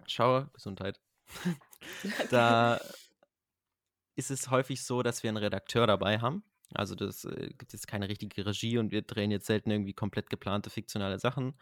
schaue, 0.07 0.49
Gesundheit, 0.53 0.99
da 2.31 2.79
ist 4.15 4.31
es 4.31 4.49
häufig 4.49 4.83
so, 4.83 5.03
dass 5.03 5.23
wir 5.23 5.29
einen 5.29 5.37
Redakteur 5.37 5.87
dabei 5.87 6.19
haben. 6.19 6.43
Also 6.73 6.95
das 6.95 7.25
äh, 7.25 7.49
gibt 7.57 7.73
jetzt 7.73 7.87
keine 7.87 8.07
richtige 8.09 8.45
Regie 8.45 8.77
und 8.77 8.91
wir 8.91 9.01
drehen 9.01 9.31
jetzt 9.31 9.47
selten 9.47 9.71
irgendwie 9.71 9.93
komplett 9.93 10.29
geplante 10.29 10.69
fiktionale 10.69 11.19
Sachen. 11.19 11.57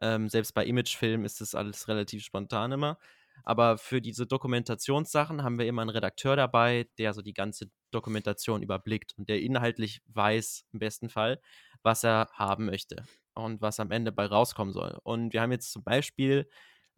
Ähm, 0.00 0.28
selbst 0.28 0.52
bei 0.52 0.64
Imagefilmen 0.64 1.24
ist 1.24 1.40
das 1.40 1.54
alles 1.54 1.88
relativ 1.88 2.22
spontan 2.24 2.72
immer. 2.72 2.98
Aber 3.44 3.76
für 3.78 4.00
diese 4.00 4.26
Dokumentationssachen 4.26 5.42
haben 5.42 5.58
wir 5.58 5.66
immer 5.66 5.82
einen 5.82 5.90
Redakteur 5.90 6.36
dabei, 6.36 6.88
der 6.98 7.12
so 7.12 7.22
die 7.22 7.34
ganze 7.34 7.70
Dokumentation 7.90 8.62
überblickt 8.62 9.14
und 9.18 9.28
der 9.28 9.40
inhaltlich 9.42 10.00
weiß, 10.06 10.64
im 10.72 10.78
besten 10.78 11.10
Fall, 11.10 11.40
was 11.82 12.02
er 12.04 12.28
haben 12.32 12.66
möchte. 12.66 13.04
und 13.36 13.60
was 13.60 13.80
am 13.80 13.90
Ende 13.90 14.12
bei 14.12 14.26
rauskommen 14.26 14.72
soll. 14.72 14.98
Und 15.02 15.32
wir 15.32 15.42
haben 15.42 15.52
jetzt 15.52 15.70
zum 15.72 15.84
Beispiel 15.84 16.48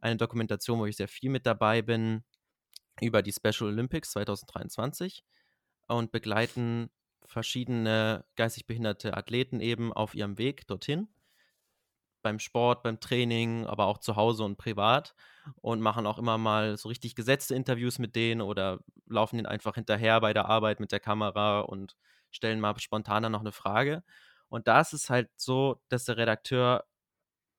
eine 0.00 0.16
Dokumentation, 0.16 0.78
wo 0.78 0.86
ich 0.86 0.96
sehr 0.96 1.08
viel 1.08 1.30
mit 1.30 1.46
dabei 1.46 1.82
bin, 1.82 2.24
über 3.00 3.22
die 3.22 3.32
Special 3.32 3.70
Olympics 3.70 4.10
2023 4.12 5.24
und 5.86 6.12
begleiten 6.12 6.90
verschiedene 7.24 8.24
geistig 8.36 8.66
behinderte 8.66 9.16
Athleten 9.16 9.60
eben 9.60 9.92
auf 9.92 10.14
ihrem 10.14 10.38
Weg 10.38 10.66
dorthin. 10.66 11.08
Beim 12.22 12.38
Sport, 12.38 12.82
beim 12.82 13.00
Training, 13.00 13.66
aber 13.66 13.86
auch 13.86 13.98
zu 13.98 14.16
Hause 14.16 14.44
und 14.44 14.56
privat. 14.56 15.14
Und 15.62 15.80
machen 15.80 16.06
auch 16.06 16.18
immer 16.18 16.36
mal 16.36 16.76
so 16.76 16.88
richtig 16.88 17.14
gesetzte 17.14 17.54
Interviews 17.54 17.98
mit 17.98 18.16
denen 18.16 18.40
oder 18.42 18.80
laufen 19.06 19.36
denen 19.36 19.46
einfach 19.46 19.76
hinterher 19.76 20.20
bei 20.20 20.34
der 20.34 20.46
Arbeit 20.46 20.80
mit 20.80 20.92
der 20.92 21.00
Kamera 21.00 21.60
und 21.60 21.96
stellen 22.30 22.60
mal 22.60 22.78
spontan 22.78 23.30
noch 23.30 23.40
eine 23.40 23.52
Frage. 23.52 24.02
Und 24.48 24.68
da 24.68 24.80
ist 24.80 24.92
es 24.92 25.10
halt 25.10 25.30
so, 25.36 25.80
dass 25.88 26.04
der 26.04 26.16
Redakteur 26.16 26.84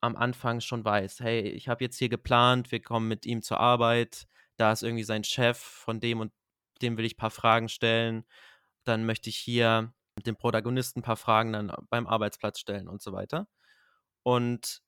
am 0.02 0.16
Anfang 0.16 0.62
schon 0.62 0.86
weiß, 0.86 1.20
hey, 1.20 1.42
ich 1.42 1.68
habe 1.68 1.84
jetzt 1.84 1.98
hier 1.98 2.10
geplant, 2.10 2.72
wir 2.72 2.82
kommen 2.82 3.08
mit 3.08 3.26
ihm 3.26 3.42
zur 3.42 3.60
Arbeit, 3.60 4.28
da 4.58 4.72
ist 4.72 4.84
irgendwie 4.84 5.04
sein 5.04 5.24
Chef, 5.24 5.58
von 5.58 6.00
dem 6.00 6.20
und 6.20 6.32
dem 6.82 6.98
will 6.98 7.06
ich 7.06 7.16
ein 7.16 7.18
paar 7.18 7.32
Fragen 7.32 7.70
stellen, 7.70 8.26
dann 8.86 9.06
möchte 9.06 9.30
ich 9.30 9.38
hier 9.38 9.94
dem 10.26 10.36
Protagonisten 10.36 11.00
ein 11.00 11.04
paar 11.04 11.18
Fragen 11.18 11.54
dann 11.54 11.72
beim 11.90 12.08
Arbeitsplatz 12.08 12.60
stellen 12.60 12.88
und 12.88 13.02
so 13.02 13.14
weiter. 13.14 13.48
Und 14.24 14.82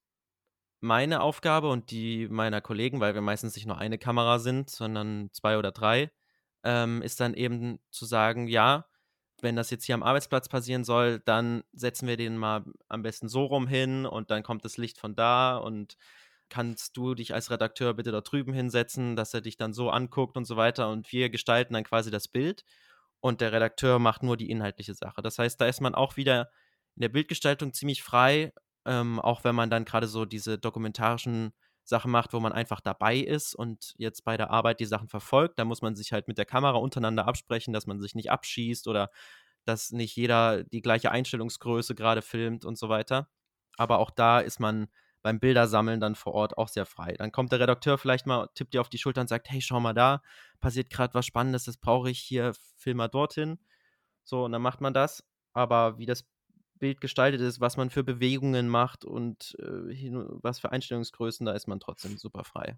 meine 0.82 1.22
Aufgabe 1.22 1.70
und 1.70 1.92
die 1.92 2.28
meiner 2.30 2.62
Kollegen, 2.62 3.00
weil 3.00 3.14
wir 3.14 3.22
meistens 3.22 3.56
nicht 3.56 3.68
nur 3.68 3.78
eine 3.78 3.98
Kamera 3.98 4.40
sind, 4.40 4.70
sondern 4.70 5.30
zwei 5.32 5.58
oder 5.58 5.72
drei, 5.72 6.12
ähm, 6.64 7.02
ist 7.02 7.20
dann 7.20 7.34
eben 7.34 7.80
zu 7.92 8.06
sagen, 8.06 8.48
ja, 8.48 8.88
wenn 9.42 9.56
das 9.56 9.70
jetzt 9.70 9.86
hier 9.86 9.96
am 9.96 10.04
Arbeitsplatz 10.04 10.50
passieren 10.50 10.84
soll, 10.84 11.20
dann 11.20 11.64
setzen 11.74 12.08
wir 12.08 12.18
den 12.18 12.38
mal 12.38 12.64
am 12.88 13.04
besten 13.04 13.30
so 13.30 13.46
rum 13.46 13.68
hin 13.68 14.06
und 14.06 14.32
dann 14.32 14.44
kommt 14.44 14.66
das 14.66 14.78
Licht 14.78 14.98
von 14.98 15.16
da 15.16 15.58
und 15.58 15.98
kannst 16.50 16.98
du 16.98 17.16
dich 17.16 17.34
als 17.34 17.50
Redakteur 17.50 17.94
bitte 17.94 18.12
da 18.12 18.22
drüben 18.22 18.54
hinsetzen, 18.54 19.16
dass 19.16 19.34
er 19.34 19.42
dich 19.42 19.58
dann 19.58 19.74
so 19.74 19.90
anguckt 19.90 20.38
und 20.38 20.46
so 20.46 20.58
weiter 20.58 20.90
und 20.90 21.12
wir 21.12 21.30
gestalten 21.30 21.74
dann 21.74 21.84
quasi 21.84 22.12
das 22.12 22.28
Bild 22.28 22.64
und 23.22 23.42
der 23.42 23.52
Redakteur 23.54 24.00
macht 24.00 24.24
nur 24.24 24.38
die 24.38 24.50
inhaltliche 24.50 24.94
Sache. 24.94 25.22
Das 25.22 25.40
heißt, 25.40 25.60
da 25.62 25.68
ist 25.68 25.82
man 25.82 25.96
auch 25.96 26.18
wieder 26.18 26.52
in 26.96 27.02
der 27.02 27.10
Bildgestaltung 27.10 27.74
ziemlich 27.74 28.04
frei, 28.04 28.52
ähm, 28.86 29.20
auch 29.20 29.44
wenn 29.44 29.56
man 29.56 29.70
dann 29.70 29.86
gerade 29.86 30.08
so 30.08 30.26
diese 30.26 30.58
dokumentarischen 30.58 31.54
Sachen 31.92 32.10
macht, 32.10 32.34
wo 32.34 32.40
man 32.40 32.54
einfach 32.54 32.82
dabei 32.82 33.18
ist 33.18 33.54
und 33.54 33.94
jetzt 33.98 34.24
bei 34.24 34.38
der 34.38 34.50
Arbeit 34.50 34.80
die 34.80 34.86
Sachen 34.86 35.10
verfolgt. 35.10 35.60
Da 35.60 35.66
muss 35.66 35.84
man 35.84 35.96
sich 35.96 36.12
halt 36.14 36.28
mit 36.28 36.40
der 36.40 36.46
Kamera 36.46 36.78
untereinander 36.78 37.28
absprechen, 37.28 37.74
dass 37.74 37.86
man 37.86 38.02
sich 38.02 38.16
nicht 38.16 38.32
abschießt 38.32 38.88
oder 38.88 39.12
dass 39.66 39.92
nicht 39.92 40.16
jeder 40.16 40.64
die 40.64 40.82
gleiche 40.82 41.12
Einstellungsgröße 41.12 41.94
gerade 41.94 42.22
filmt 42.24 42.66
und 42.66 42.78
so 42.80 42.90
weiter. 42.90 43.30
Aber 43.78 44.00
auch 44.00 44.10
da 44.10 44.40
ist 44.40 44.60
man 44.60 44.88
beim 45.22 45.40
Bildersammeln 45.40 46.00
dann 46.00 46.16
vor 46.16 46.34
Ort 46.34 46.58
auch 46.58 46.68
sehr 46.68 46.86
frei. 46.86 47.14
Dann 47.14 47.32
kommt 47.32 47.52
der 47.52 47.60
Redakteur 47.60 47.98
vielleicht 47.98 48.26
mal, 48.26 48.50
tippt 48.56 48.74
dir 48.74 48.82
auf 48.82 48.90
die 48.90 48.98
Schulter 48.98 49.22
und 49.22 49.28
sagt, 49.28 49.50
hey, 49.50 49.62
schau 49.62 49.80
mal 49.80 49.94
da, 49.94 50.22
passiert 50.62 50.90
gerade 50.90 51.14
was 51.14 51.26
Spannendes, 51.26 51.66
das 51.66 51.78
brauche 51.78 52.10
ich 52.10 52.20
hier, 52.20 52.54
film 52.78 52.98
mal 52.98 53.08
dorthin. 53.08 53.60
So, 54.24 54.46
und 54.46 54.52
dann 54.52 54.62
macht 54.62 54.82
man 54.82 54.94
das. 54.94 55.24
Aber 55.54 55.98
wie 56.00 56.06
das 56.06 56.26
Bild 56.82 57.00
gestaltet 57.00 57.40
ist, 57.40 57.62
was 57.62 57.78
man 57.78 57.90
für 57.90 58.04
Bewegungen 58.04 58.68
macht 58.68 59.06
und 59.06 59.56
äh, 59.60 60.12
was 60.42 60.60
für 60.60 60.72
Einstellungsgrößen, 60.72 61.46
da 61.46 61.54
ist 61.54 61.68
man 61.68 61.80
trotzdem 61.80 62.18
super 62.18 62.44
frei. 62.44 62.78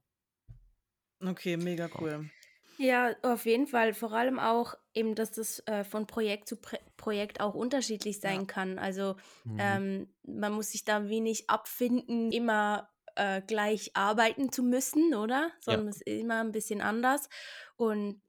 Okay, 1.19 1.57
mega 1.57 1.89
cool. 1.99 2.29
Ja, 2.77 3.15
auf 3.21 3.45
jeden 3.45 3.67
Fall. 3.67 3.93
Vor 3.93 4.11
allem 4.11 4.39
auch 4.39 4.75
eben, 4.93 5.15
dass 5.15 5.31
das 5.31 5.59
äh, 5.67 5.83
von 5.83 6.05
Projekt 6.05 6.47
zu 6.47 6.57
Pre 6.57 6.79
Projekt 6.97 7.39
auch 7.39 7.53
unterschiedlich 7.53 8.19
sein 8.19 8.41
ja. 8.41 8.45
kann. 8.45 8.79
Also 8.79 9.15
mhm. 9.45 9.57
ähm, 9.59 10.13
man 10.23 10.53
muss 10.53 10.71
sich 10.71 10.83
da 10.83 11.07
wenig 11.07 11.49
abfinden, 11.49 12.31
immer 12.31 12.89
äh, 13.15 13.41
gleich 13.41 13.91
arbeiten 13.95 14.51
zu 14.51 14.63
müssen, 14.63 15.13
oder? 15.13 15.51
Sondern 15.59 15.85
ja. 15.85 15.89
es 15.91 16.01
ist 16.01 16.07
immer 16.07 16.41
ein 16.41 16.51
bisschen 16.51 16.81
anders. 16.81 17.29
Und 17.75 18.21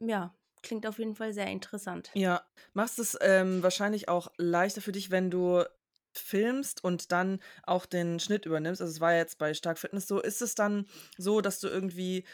ja, 0.00 0.34
klingt 0.66 0.86
auf 0.86 0.98
jeden 0.98 1.14
Fall 1.14 1.32
sehr 1.32 1.46
interessant. 1.46 2.10
Ja, 2.14 2.42
machst 2.74 2.98
es 2.98 3.16
ähm, 3.20 3.62
wahrscheinlich 3.62 4.08
auch 4.08 4.32
leichter 4.36 4.80
für 4.80 4.92
dich, 4.92 5.10
wenn 5.10 5.30
du 5.30 5.64
filmst 6.12 6.82
und 6.82 7.12
dann 7.12 7.40
auch 7.62 7.86
den 7.86 8.18
Schnitt 8.18 8.46
übernimmst. 8.46 8.80
Also 8.80 8.90
es 8.90 9.00
war 9.00 9.14
jetzt 9.14 9.38
bei 9.38 9.54
Stark 9.54 9.78
Fitness 9.78 10.08
so. 10.08 10.20
Ist 10.20 10.42
es 10.42 10.54
dann 10.54 10.86
so, 11.16 11.40
dass 11.40 11.60
du 11.60 11.68
irgendwie, 11.68 12.24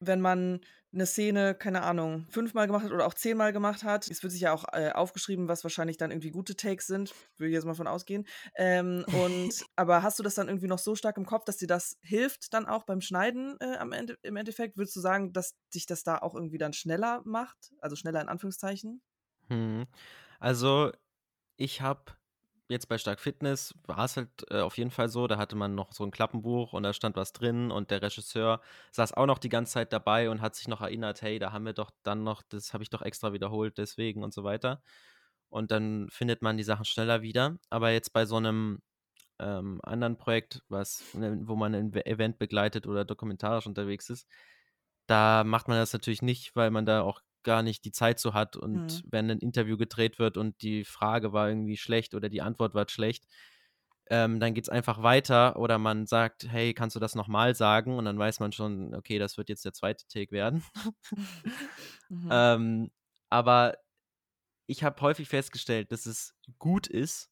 wenn 0.00 0.20
man 0.20 0.60
eine 0.94 1.06
Szene, 1.06 1.54
keine 1.54 1.82
Ahnung, 1.82 2.26
fünfmal 2.30 2.66
gemacht 2.66 2.84
hat 2.84 2.92
oder 2.92 3.06
auch 3.06 3.14
zehnmal 3.14 3.52
gemacht 3.52 3.82
hat. 3.82 4.08
Es 4.08 4.22
wird 4.22 4.32
sich 4.32 4.42
ja 4.42 4.52
auch 4.52 4.64
äh, 4.72 4.90
aufgeschrieben, 4.92 5.48
was 5.48 5.64
wahrscheinlich 5.64 5.96
dann 5.96 6.10
irgendwie 6.10 6.30
gute 6.30 6.56
Takes 6.56 6.86
sind, 6.86 7.12
würde 7.36 7.48
ich 7.48 7.54
jetzt 7.54 7.64
mal 7.64 7.74
von 7.74 7.86
ausgehen. 7.86 8.26
Ähm, 8.56 9.04
und 9.12 9.64
aber 9.76 10.02
hast 10.02 10.18
du 10.18 10.22
das 10.22 10.34
dann 10.34 10.48
irgendwie 10.48 10.68
noch 10.68 10.78
so 10.78 10.94
stark 10.94 11.16
im 11.16 11.26
Kopf, 11.26 11.44
dass 11.44 11.56
dir 11.56 11.66
das 11.66 11.98
hilft 12.02 12.54
dann 12.54 12.66
auch 12.66 12.84
beim 12.84 13.00
Schneiden 13.00 13.56
äh, 13.60 13.76
am 13.76 13.92
Ende, 13.92 14.16
im 14.22 14.36
Endeffekt? 14.36 14.76
Würdest 14.76 14.96
du 14.96 15.00
sagen, 15.00 15.32
dass 15.32 15.56
dich 15.74 15.86
das 15.86 16.04
da 16.04 16.18
auch 16.18 16.34
irgendwie 16.34 16.58
dann 16.58 16.72
schneller 16.72 17.22
macht? 17.24 17.72
Also 17.80 17.96
schneller 17.96 18.20
in 18.20 18.28
Anführungszeichen? 18.28 19.02
Hm. 19.48 19.86
Also 20.38 20.92
ich 21.56 21.80
habe 21.80 22.12
jetzt 22.68 22.88
bei 22.88 22.98
Stark 22.98 23.20
Fitness 23.20 23.74
war 23.86 24.04
es 24.04 24.16
halt 24.16 24.30
äh, 24.50 24.60
auf 24.60 24.78
jeden 24.78 24.90
Fall 24.90 25.08
so, 25.08 25.26
da 25.26 25.36
hatte 25.38 25.56
man 25.56 25.74
noch 25.74 25.92
so 25.92 26.04
ein 26.04 26.10
Klappenbuch 26.10 26.72
und 26.72 26.82
da 26.82 26.92
stand 26.92 27.16
was 27.16 27.32
drin 27.32 27.70
und 27.70 27.90
der 27.90 28.02
Regisseur 28.02 28.60
saß 28.92 29.12
auch 29.14 29.26
noch 29.26 29.38
die 29.38 29.48
ganze 29.48 29.74
Zeit 29.74 29.92
dabei 29.92 30.30
und 30.30 30.40
hat 30.40 30.54
sich 30.56 30.68
noch 30.68 30.80
erinnert, 30.80 31.22
hey, 31.22 31.38
da 31.38 31.52
haben 31.52 31.66
wir 31.66 31.74
doch 31.74 31.90
dann 32.02 32.24
noch, 32.24 32.42
das 32.42 32.72
habe 32.72 32.82
ich 32.82 32.90
doch 32.90 33.02
extra 33.02 33.32
wiederholt, 33.32 33.78
deswegen 33.78 34.22
und 34.24 34.32
so 34.34 34.44
weiter. 34.44 34.82
Und 35.50 35.70
dann 35.70 36.08
findet 36.10 36.42
man 36.42 36.56
die 36.56 36.64
Sachen 36.64 36.84
schneller 36.84 37.22
wieder. 37.22 37.58
Aber 37.70 37.90
jetzt 37.92 38.12
bei 38.12 38.26
so 38.26 38.36
einem 38.36 38.80
ähm, 39.38 39.80
anderen 39.84 40.16
Projekt, 40.16 40.62
was, 40.68 41.04
ne, 41.14 41.38
wo 41.44 41.56
man 41.56 41.74
ein 41.74 41.92
Event 41.94 42.38
begleitet 42.38 42.86
oder 42.86 43.04
dokumentarisch 43.04 43.66
unterwegs 43.66 44.10
ist, 44.10 44.28
da 45.06 45.44
macht 45.44 45.68
man 45.68 45.78
das 45.78 45.92
natürlich 45.92 46.22
nicht, 46.22 46.56
weil 46.56 46.70
man 46.70 46.86
da 46.86 47.02
auch 47.02 47.20
gar 47.44 47.62
nicht 47.62 47.84
die 47.84 47.92
Zeit 47.92 48.18
so 48.18 48.34
hat 48.34 48.56
und 48.56 48.86
mhm. 48.86 49.02
wenn 49.10 49.30
ein 49.30 49.38
Interview 49.38 49.76
gedreht 49.76 50.18
wird 50.18 50.36
und 50.36 50.60
die 50.62 50.84
Frage 50.84 51.32
war 51.32 51.48
irgendwie 51.48 51.76
schlecht 51.76 52.14
oder 52.14 52.28
die 52.28 52.42
Antwort 52.42 52.74
war 52.74 52.88
schlecht, 52.88 53.24
ähm, 54.10 54.38
dann 54.40 54.52
geht 54.54 54.64
es 54.64 54.68
einfach 54.68 55.02
weiter 55.02 55.56
oder 55.56 55.78
man 55.78 56.06
sagt, 56.06 56.46
hey, 56.48 56.74
kannst 56.74 56.94
du 56.96 57.00
das 57.00 57.14
nochmal 57.14 57.54
sagen? 57.54 57.96
Und 57.96 58.04
dann 58.04 58.18
weiß 58.18 58.40
man 58.40 58.52
schon, 58.52 58.94
okay, 58.94 59.18
das 59.18 59.38
wird 59.38 59.48
jetzt 59.48 59.64
der 59.64 59.72
zweite 59.72 60.06
Take 60.08 60.32
werden. 60.32 60.62
mhm. 62.08 62.28
ähm, 62.30 62.90
aber 63.30 63.76
ich 64.66 64.82
habe 64.82 65.00
häufig 65.00 65.28
festgestellt, 65.28 65.92
dass 65.92 66.06
es 66.06 66.34
gut 66.58 66.86
ist, 66.86 67.30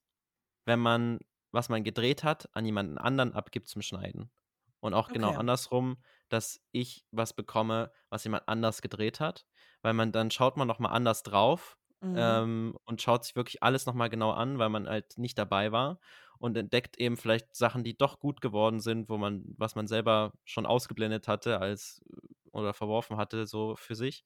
wenn 0.65 0.81
man, 0.81 1.19
was 1.51 1.69
man 1.69 1.85
gedreht 1.85 2.25
hat, 2.25 2.49
an 2.55 2.65
jemanden 2.65 2.99
anderen 2.99 3.35
abgibt 3.35 3.69
zum 3.69 3.83
Schneiden. 3.83 4.31
Und 4.81 4.95
auch 4.95 5.09
genau 5.09 5.29
okay. 5.29 5.35
genau 5.35 5.41
andersrum, 5.41 5.97
dass 6.29 6.61
ich 6.73 7.05
was 7.11 7.35
bekomme, 7.35 7.93
was 8.09 8.25
jemand 8.25 8.49
anders 8.49 8.83
gedreht 8.83 9.21
hat 9.21 9.47
weil 9.83 9.93
man 9.93 10.13
dann 10.13 10.31
schaut 10.31 10.57
man 10.57 10.69
nochmal 10.69 10.93
anders 10.93 11.23
drauf 11.23 11.77
mhm. 12.01 12.15
ähm, 12.17 12.79
und 12.85 13.03
schaut 13.03 13.25
sich 13.25 13.37
wirklich 13.37 13.63
alles 13.63 13.87
nochmal 13.87 14.11
genau 14.11 14.31
an, 14.31 14.59
weil 14.59 14.69
man 14.69 14.89
halt 14.89 15.19
nicht 15.19 15.37
dabei 15.37 15.73
war 15.73 15.99
und 16.39 16.57
entdeckt 16.57 16.99
eben 16.99 17.17
vielleicht 17.17 17.55
Sachen, 17.55 17.85
die 17.85 17.97
doch 17.97 18.19
gut 18.19 18.41
geworden 18.41 18.81
sind, 18.81 19.09
wo 19.09 19.17
man, 19.17 19.45
was 19.59 19.75
man 19.75 19.87
selber 19.87 20.33
schon 20.45 20.67
ausgeblendet 20.67 21.29
hatte 21.29 21.61
als 21.61 22.03
oder 22.53 22.75
verworfen 22.75 23.17
hatte, 23.17 23.47
so 23.47 23.77
für 23.77 23.95
sich. 23.95 24.25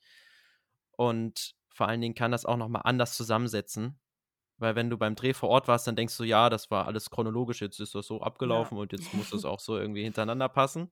Und 0.92 1.54
vor 1.68 1.88
allen 1.88 2.00
Dingen 2.00 2.14
kann 2.14 2.32
das 2.32 2.46
auch 2.46 2.56
nochmal 2.56 2.82
anders 2.84 3.16
zusammensetzen. 3.16 3.98
Weil 4.58 4.74
wenn 4.74 4.88
du 4.88 4.96
beim 4.96 5.14
Dreh 5.14 5.34
vor 5.34 5.50
Ort 5.50 5.68
warst, 5.68 5.86
dann 5.86 5.96
denkst 5.96 6.16
du, 6.16 6.24
ja, 6.24 6.48
das 6.48 6.70
war 6.70 6.86
alles 6.86 7.10
chronologisch, 7.10 7.60
jetzt 7.60 7.78
ist 7.78 7.94
das 7.94 8.06
so 8.06 8.22
abgelaufen 8.22 8.78
ja. 8.78 8.82
und 8.82 8.92
jetzt 8.92 9.12
muss 9.12 9.28
das 9.30 9.44
auch 9.44 9.60
so 9.60 9.76
irgendwie 9.76 10.02
hintereinander 10.02 10.48
passen. 10.48 10.90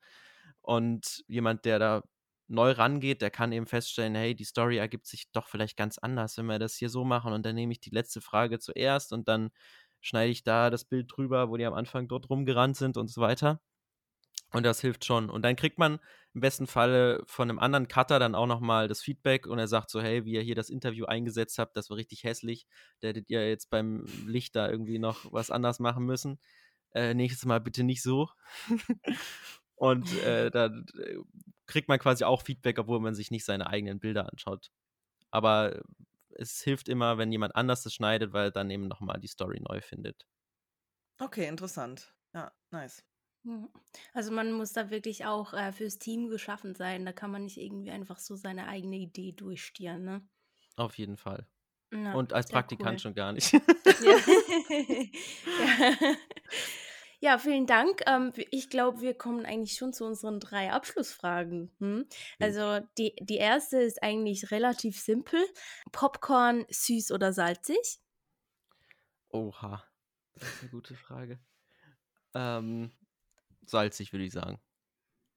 Und 0.61 1.25
jemand, 1.27 1.65
der 1.65 1.79
da 1.79 2.03
neu 2.49 2.73
rangeht, 2.73 3.23
der 3.23 3.31
kann 3.31 3.53
eben 3.53 3.67
feststellen, 3.67 4.15
hey, 4.15 4.35
die 4.35 4.45
Story 4.45 4.77
ergibt 4.79 5.07
sich 5.07 5.31
doch 5.33 5.49
vielleicht 5.49 5.77
ganz 5.77 5.99
anders, 5.99 6.37
wenn 6.37 6.47
wir 6.47 6.59
das 6.59 6.77
hier 6.77 6.91
so 6.91 7.05
machen 7.05 7.33
und 7.33 7.45
dann 7.47 7.55
nehme 7.55 7.73
ich 7.73 7.81
die 7.81 7.91
letzte 7.91 8.21
Frage 8.21 8.59
zuerst 8.59 9.13
und 9.13 9.29
dann 9.29 9.51
schneide 10.01 10.31
ich 10.31 10.45
da 10.45 10.71
das 10.71 10.85
Bild 10.85 11.11
drüber, 11.15 11.49
wo 11.49 11.57
die 11.57 11.65
am 11.65 11.75
Anfang 11.75 12.09
dort 12.09 12.29
rumgerannt 12.29 12.77
sind 12.77 12.97
und 12.97 13.09
so 13.09 13.21
weiter. 13.21 13.61
Und 14.53 14.65
das 14.65 14.81
hilft 14.81 15.05
schon. 15.05 15.31
Und 15.31 15.43
dann 15.43 15.57
kriegt 15.57 15.79
man 15.79 15.99
im 16.33 16.41
besten 16.41 16.69
Falle 16.69 17.25
von 17.27 17.51
einem 17.51 17.59
anderen 17.59 17.89
Cutter 17.89 18.21
dann 18.21 18.37
auch 18.37 18.47
nochmal 18.47 18.87
das 18.87 19.01
Feedback 19.03 19.47
und 19.49 19.59
er 19.59 19.67
sagt 19.67 19.91
so, 19.91 20.01
hey, 20.01 20.25
wie 20.25 20.35
ihr 20.35 20.43
hier 20.43 20.55
das 20.55 20.71
Interview 20.71 21.07
eingesetzt 21.07 21.59
habt, 21.59 21.77
das 21.77 21.91
war 21.91 21.97
richtig 21.97 22.23
hässlich. 22.23 22.67
Da 23.01 23.09
hättet 23.09 23.31
ihr 23.31 23.49
jetzt 23.49 23.71
beim 23.71 24.05
Licht 24.27 24.55
da 24.55 24.71
irgendwie 24.71 25.01
noch 25.01 25.33
was 25.33 25.51
anders 25.51 25.81
machen 25.81 26.05
müssen. 26.05 26.39
Äh, 26.93 27.15
nächstes 27.15 27.47
Mal 27.47 27.61
bitte 27.61 27.83
nicht 27.83 28.03
so. 28.03 28.29
und 29.75 30.13
äh, 30.23 30.51
da 30.53 30.71
kriegt 31.67 31.89
man 31.89 31.99
quasi 31.99 32.25
auch 32.25 32.43
Feedback, 32.43 32.79
obwohl 32.79 33.01
man 33.01 33.15
sich 33.15 33.31
nicht 33.31 33.45
seine 33.45 33.67
eigenen 33.69 34.01
Bilder 34.01 34.31
anschaut. 34.31 34.71
Aber 35.31 35.83
es 36.31 36.63
hilft 36.63 36.89
immer, 36.89 37.19
wenn 37.19 37.33
jemand 37.33 37.57
anders 37.57 37.83
das 37.85 37.95
schneidet, 37.95 38.33
weil 38.33 38.51
dann 38.53 38.71
eben 38.71 38.89
nochmal 38.89 39.21
die 39.21 39.29
Story 39.29 39.61
neu 39.61 39.81
findet. 39.83 40.27
Okay, 41.21 41.47
interessant. 41.47 42.15
Ja, 42.35 42.53
nice. 42.71 43.05
Mhm. 43.45 43.69
Also 44.13 44.33
man 44.33 44.53
muss 44.53 44.73
da 44.73 44.91
wirklich 44.91 45.27
auch 45.27 45.53
äh, 45.55 45.73
fürs 45.73 45.99
Team 45.99 46.29
geschaffen 46.29 46.75
sein. 46.75 47.05
Da 47.05 47.13
kann 47.13 47.31
man 47.31 47.45
nicht 47.45 47.59
irgendwie 47.59 47.91
einfach 47.91 48.19
so 48.19 48.37
seine 48.37 48.67
eigene 48.69 48.97
Idee 48.97 49.33
durchstieren, 49.33 50.05
ne? 50.05 50.29
Auf 50.77 50.99
jeden 50.99 51.17
Fall. 51.17 51.49
Na, 51.93 52.15
Und 52.15 52.33
als 52.33 52.49
Praktikant 52.51 53.01
cool. 53.01 53.03
schon 53.03 53.15
gar 53.15 53.33
nicht. 53.33 53.55
Ja. 53.99 54.19
ja. 55.47 55.85
ja, 57.25 57.39
vielen 57.39 57.67
Dank. 57.67 58.03
Ähm, 58.07 58.35
ich 58.51 58.69
glaube, 58.69 59.01
wir 59.01 59.15
kommen 59.15 59.47
eigentlich 59.47 59.79
schon 59.79 59.95
zu 59.95 60.05
unseren 60.05 60.41
drei 60.41 60.71
Abschlussfragen. 60.71 61.75
Hm? 61.79 62.07
Also 62.39 62.81
die, 62.99 63.17
die 63.19 63.39
erste 63.39 63.79
ist 63.79 64.03
eigentlich 64.03 64.51
relativ 64.51 65.01
simpel. 65.01 65.43
Popcorn 65.91 66.67
süß 66.69 67.13
oder 67.13 67.33
salzig? 67.33 67.99
Oha. 69.31 69.83
Das 70.35 70.51
ist 70.51 70.61
eine 70.61 70.71
gute 70.71 70.95
Frage. 70.97 71.39
Ähm, 72.35 72.93
salzig, 73.65 74.13
würde 74.13 74.27
ich 74.27 74.33
sagen. 74.33 74.61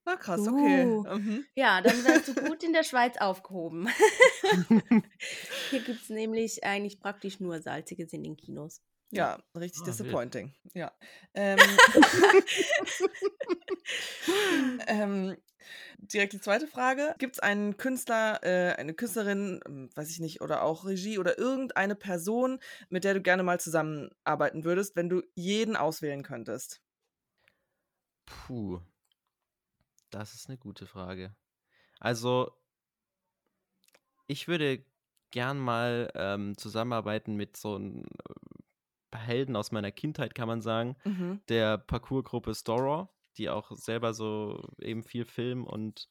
Na 0.03 0.17
krass, 0.17 0.45
okay. 0.45 0.83
Uh. 0.83 1.17
Mhm. 1.17 1.45
Ja, 1.55 1.79
dann 1.79 2.03
wärst 2.03 2.27
du 2.27 2.35
gut 2.35 2.63
in 2.63 2.73
der 2.73 2.83
Schweiz 2.83 3.15
aufgehoben. 3.17 3.87
Hier 5.69 5.81
gibt 5.81 6.01
es 6.01 6.09
nämlich 6.09 6.65
eigentlich 6.65 6.99
praktisch 6.99 7.39
nur 7.39 7.61
Salziges 7.61 8.11
in 8.11 8.23
den 8.23 8.35
Kinos. 8.35 8.81
Ja, 9.11 9.37
richtig 9.55 9.79
Ah, 9.79 9.99
wild. 9.99 10.33
disappointing. 10.33 10.53
Ja. 10.73 10.91
Ähm, 11.33 11.59
ähm, 14.87 15.37
direkt 15.99 16.33
die 16.33 16.41
zweite 16.41 16.67
Frage. 16.67 17.15
Gibt 17.19 17.35
es 17.35 17.39
einen 17.39 17.77
Künstler, 17.77 18.39
äh, 18.43 18.73
eine 18.75 18.93
Künstlerin, 18.93 19.59
ähm, 19.67 19.89
weiß 19.95 20.09
ich 20.11 20.19
nicht, 20.19 20.41
oder 20.41 20.63
auch 20.63 20.85
Regie 20.85 21.19
oder 21.19 21.37
irgendeine 21.37 21.95
Person, 21.95 22.59
mit 22.89 23.03
der 23.03 23.13
du 23.15 23.21
gerne 23.21 23.43
mal 23.43 23.59
zusammenarbeiten 23.59 24.63
würdest, 24.63 24.95
wenn 24.95 25.09
du 25.09 25.21
jeden 25.35 25.75
auswählen 25.75 26.23
könntest? 26.23 26.81
Puh. 28.25 28.81
Das 30.09 30.33
ist 30.33 30.49
eine 30.49 30.57
gute 30.57 30.85
Frage. 30.85 31.33
Also, 31.99 32.51
ich 34.27 34.47
würde 34.47 34.83
gern 35.31 35.59
mal 35.59 36.11
ähm, 36.15 36.57
zusammenarbeiten 36.57 37.35
mit 37.35 37.57
so 37.57 37.75
einem 37.75 38.03
äh, 38.03 38.56
Helden 39.15 39.55
aus 39.55 39.71
meiner 39.71 39.91
Kindheit, 39.91 40.35
kann 40.35 40.47
man 40.47 40.61
sagen, 40.61 40.95
Mhm. 41.05 41.39
der 41.49 41.77
Parkour-Gruppe 41.77 42.53
Storrow, 42.55 43.09
die 43.37 43.49
auch 43.49 43.71
selber 43.71 44.13
so 44.13 44.67
eben 44.79 45.03
viel 45.03 45.25
Film 45.25 45.65
und 45.65 46.09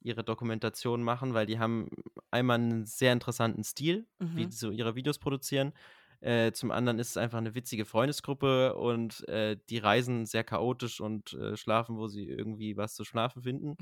ihre 0.00 0.24
Dokumentation 0.24 1.02
machen, 1.02 1.34
weil 1.34 1.46
die 1.46 1.58
haben 1.58 1.88
einmal 2.30 2.56
einen 2.58 2.84
sehr 2.86 3.12
interessanten 3.12 3.64
Stil, 3.64 4.08
wie 4.32 4.46
Mhm. 4.46 4.48
die 4.48 4.56
so 4.56 4.70
ihre 4.70 4.94
Videos 4.96 5.18
produzieren. 5.18 5.72
Äh, 6.20 6.52
zum 6.52 6.70
anderen 6.70 6.98
ist 6.98 7.10
es 7.10 7.16
einfach 7.16 7.38
eine 7.38 7.54
witzige 7.54 7.84
Freundesgruppe 7.84 8.74
und 8.76 9.26
äh, 9.28 9.56
die 9.70 9.78
reisen 9.78 10.26
sehr 10.26 10.44
chaotisch 10.44 11.00
und 11.00 11.32
äh, 11.34 11.56
schlafen, 11.56 11.96
wo 11.96 12.06
sie 12.08 12.26
irgendwie 12.28 12.76
was 12.76 12.94
zu 12.94 13.04
schlafen 13.04 13.42
finden. 13.42 13.76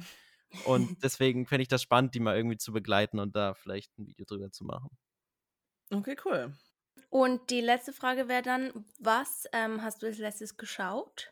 Und 0.59 0.93
deswegen 1.03 1.47
fände 1.47 1.63
ich 1.63 1.69
das 1.69 1.83
spannend, 1.83 2.15
die 2.15 2.21
mal 2.21 2.37
irgendwie 2.37 2.59
zu 2.59 2.73
begleiten 2.73 3.19
und 3.21 3.35
da 3.37 3.55
vielleicht 3.55 3.99
ein 3.99 4.07
Video 4.07 4.25
drüber 4.27 4.51
zu 4.53 4.65
machen. 4.65 4.89
Okay, 5.93 6.17
cool. 6.17 6.53
Und 7.13 7.51
die 7.51 7.61
letzte 7.61 7.93
Frage 7.93 8.27
wäre 8.27 8.41
dann, 8.41 8.87
was 8.99 9.45
ähm, 9.53 9.83
hast 9.83 10.03
du 10.03 10.07
als 10.07 10.17
letztes 10.17 10.57
geschaut? 10.57 11.31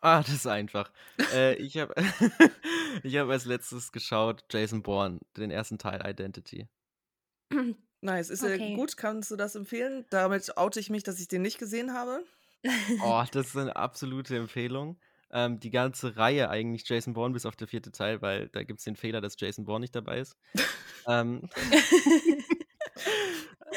Ah, 0.00 0.20
das 0.22 0.30
ist 0.30 0.46
einfach. 0.46 0.90
äh, 1.34 1.54
ich 1.56 1.76
habe 1.76 1.94
ich 3.02 3.16
hab 3.16 3.28
als 3.28 3.44
letztes 3.44 3.92
geschaut 3.92 4.44
Jason 4.50 4.82
Bourne, 4.82 5.20
den 5.36 5.50
ersten 5.50 5.78
Teil 5.78 6.00
Identity. 6.06 6.66
Nice. 8.02 8.30
Ist 8.30 8.42
ja 8.42 8.54
Okay. 8.54 8.74
gut. 8.76 8.96
Kannst 8.96 9.30
du 9.30 9.36
das 9.36 9.54
empfehlen? 9.54 10.06
Damit 10.08 10.56
oute 10.56 10.80
ich 10.80 10.88
mich, 10.88 11.02
dass 11.02 11.20
ich 11.20 11.28
den 11.28 11.42
nicht 11.42 11.58
gesehen 11.58 11.92
habe. 11.92 12.24
Oh, 13.02 13.22
das 13.32 13.48
ist 13.48 13.56
eine 13.58 13.76
absolute 13.76 14.36
Empfehlung. 14.38 14.98
Ähm, 15.30 15.60
die 15.60 15.68
ganze 15.70 16.16
Reihe 16.16 16.48
eigentlich 16.48 16.88
Jason 16.88 17.12
Bourne 17.12 17.34
bis 17.34 17.44
auf 17.44 17.56
der 17.56 17.68
vierte 17.68 17.92
Teil, 17.92 18.22
weil 18.22 18.48
da 18.48 18.62
gibt 18.62 18.78
es 18.78 18.84
den 18.84 18.96
Fehler, 18.96 19.20
dass 19.20 19.38
Jason 19.38 19.66
Bourne 19.66 19.82
nicht 19.82 19.94
dabei 19.94 20.20
ist. 20.20 20.34
ähm, 21.06 21.48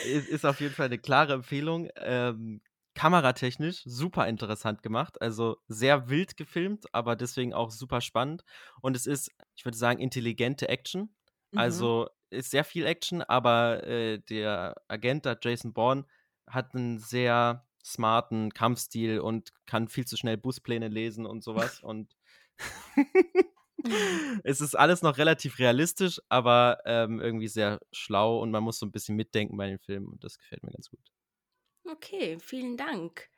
ist, 0.06 0.28
ist 0.28 0.46
auf 0.46 0.60
jeden 0.60 0.74
Fall 0.74 0.88
eine 0.88 1.00
klare 1.00 1.34
Empfehlung. 1.34 1.90
Ähm, 1.96 2.62
kameratechnisch 2.96 3.82
super 3.86 4.28
interessant 4.28 4.84
gemacht, 4.84 5.22
also 5.22 5.58
sehr 5.68 6.10
wild 6.10 6.38
gefilmt, 6.38 6.94
aber 6.94 7.16
deswegen 7.16 7.54
auch 7.54 7.72
super 7.72 8.02
spannend. 8.02 8.44
Und 8.82 8.96
es 8.96 9.08
ist, 9.08 9.32
ich 9.56 9.66
würde 9.66 9.78
sagen, 9.78 10.00
intelligente 10.00 10.70
Action. 10.70 11.16
Mhm. 11.52 11.60
Also 11.60 12.10
ist 12.30 12.52
sehr 12.52 12.64
viel 12.64 12.86
Action, 12.86 13.22
aber 13.22 13.86
äh, 13.86 14.20
der 14.20 14.76
Agent, 14.88 15.26
der 15.26 15.40
Jason 15.42 15.74
Bourne, 15.74 16.06
hat 16.48 16.76
einen 16.76 17.00
sehr 17.00 17.66
smarten 17.84 18.54
Kampfstil 18.54 19.20
und 19.20 19.52
kann 19.66 19.88
viel 19.88 20.06
zu 20.06 20.18
schnell 20.18 20.38
Buspläne 20.38 20.88
lesen 20.88 21.26
und 21.26 21.44
sowas. 21.44 21.82
und 21.82 22.16
es 24.44 24.62
ist 24.62 24.76
alles 24.76 25.02
noch 25.02 25.18
relativ 25.18 25.60
realistisch, 25.60 26.20
aber 26.30 26.80
ähm, 26.86 27.20
irgendwie 27.20 27.48
sehr 27.48 27.80
schlau 27.92 28.40
und 28.40 28.52
man 28.52 28.64
muss 28.64 28.80
so 28.80 28.86
ein 28.86 28.92
bisschen 28.92 29.16
mitdenken 29.16 29.58
bei 29.58 29.68
den 29.68 29.80
Filmen 29.80 30.08
und 30.08 30.24
das 30.24 30.38
gefällt 30.38 30.64
mir 30.64 30.72
ganz 30.72 30.90
gut. 30.90 31.00
Okay, 31.90 32.38
vielen 32.40 32.78
Dank. 32.78 33.30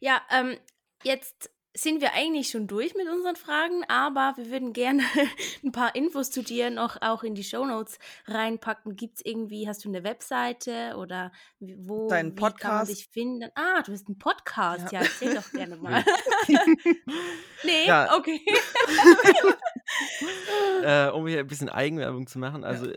Ja, 0.00 0.20
ähm, 0.30 0.56
jetzt 1.02 1.50
sind 1.76 2.00
wir 2.00 2.12
eigentlich 2.12 2.50
schon 2.50 2.68
durch 2.68 2.94
mit 2.94 3.08
unseren 3.08 3.34
Fragen, 3.34 3.82
aber 3.88 4.34
wir 4.36 4.48
würden 4.48 4.72
gerne 4.72 5.02
ein 5.64 5.72
paar 5.72 5.96
Infos 5.96 6.30
zu 6.30 6.44
dir 6.44 6.70
noch 6.70 7.02
auch 7.02 7.24
in 7.24 7.34
die 7.34 7.42
Shownotes 7.42 7.98
reinpacken. 8.26 8.94
Gibt 8.94 9.16
es 9.16 9.24
irgendwie, 9.24 9.66
hast 9.66 9.84
du 9.84 9.88
eine 9.88 10.04
Webseite 10.04 10.94
oder 10.96 11.32
wo 11.58 12.06
Deinen 12.08 12.30
wie 12.30 12.34
kann 12.36 12.42
man 12.42 12.52
Podcast? 12.52 12.90
dich 12.92 13.08
finden? 13.08 13.50
Ah, 13.56 13.82
du 13.82 13.90
bist 13.90 14.08
ein 14.08 14.18
Podcast. 14.18 14.92
Ja. 14.92 15.00
Ja, 15.00 15.06
erzähl 15.06 15.34
doch 15.34 15.50
gerne 15.50 15.74
mal. 15.80 16.04
nee, 17.64 17.86
Ja. 17.86 18.16
okay. 18.16 18.40
äh, 20.82 21.08
um 21.08 21.26
hier 21.26 21.40
ein 21.40 21.46
bisschen 21.46 21.68
Eigenwerbung 21.68 22.26
zu 22.26 22.38
machen, 22.38 22.64
also 22.64 22.92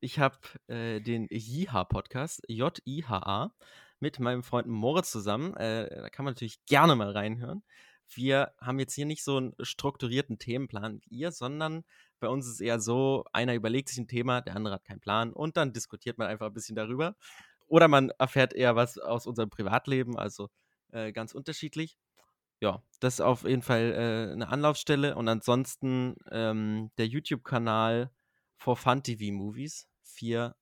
ich 0.00 0.18
habe 0.18 0.36
äh, 0.66 1.00
den 1.00 1.26
Jiha-Podcast, 1.28 2.42
J-I-H-A, 2.48 3.54
mit 4.00 4.20
meinem 4.20 4.42
Freund 4.42 4.66
Moritz 4.68 5.10
zusammen. 5.10 5.56
Äh, 5.56 5.88
da 5.88 6.10
kann 6.10 6.26
man 6.26 6.34
natürlich 6.34 6.64
gerne 6.66 6.94
mal 6.94 7.10
reinhören. 7.10 7.62
Wir 8.12 8.52
haben 8.60 8.78
jetzt 8.78 8.94
hier 8.94 9.06
nicht 9.06 9.24
so 9.24 9.38
einen 9.38 9.54
strukturierten 9.60 10.38
Themenplan 10.38 11.00
wie 11.00 11.08
ihr, 11.08 11.32
sondern 11.32 11.84
bei 12.20 12.28
uns 12.28 12.46
ist 12.46 12.54
es 12.54 12.60
eher 12.60 12.80
so, 12.80 13.24
einer 13.32 13.54
überlegt 13.54 13.88
sich 13.88 13.98
ein 13.98 14.08
Thema, 14.08 14.42
der 14.42 14.56
andere 14.56 14.74
hat 14.74 14.84
keinen 14.84 15.00
Plan 15.00 15.32
und 15.32 15.56
dann 15.56 15.72
diskutiert 15.72 16.18
man 16.18 16.28
einfach 16.28 16.46
ein 16.46 16.54
bisschen 16.54 16.76
darüber. 16.76 17.16
Oder 17.66 17.88
man 17.88 18.10
erfährt 18.18 18.52
eher 18.52 18.76
was 18.76 18.98
aus 18.98 19.26
unserem 19.26 19.48
Privatleben, 19.48 20.18
also 20.18 20.50
äh, 20.92 21.12
ganz 21.12 21.32
unterschiedlich. 21.32 21.96
Ja, 22.64 22.82
das 22.98 23.14
ist 23.14 23.20
auf 23.20 23.44
jeden 23.44 23.60
Fall 23.60 23.92
äh, 23.92 24.32
eine 24.32 24.48
Anlaufstelle. 24.48 25.16
Und 25.16 25.28
ansonsten 25.28 26.16
ähm, 26.30 26.90
der 26.96 27.06
YouTube-Kanal 27.06 28.10
For 28.56 28.74
Fun 28.74 29.02
TV 29.02 29.34
Movies. 29.34 29.86
Vier 30.02 30.56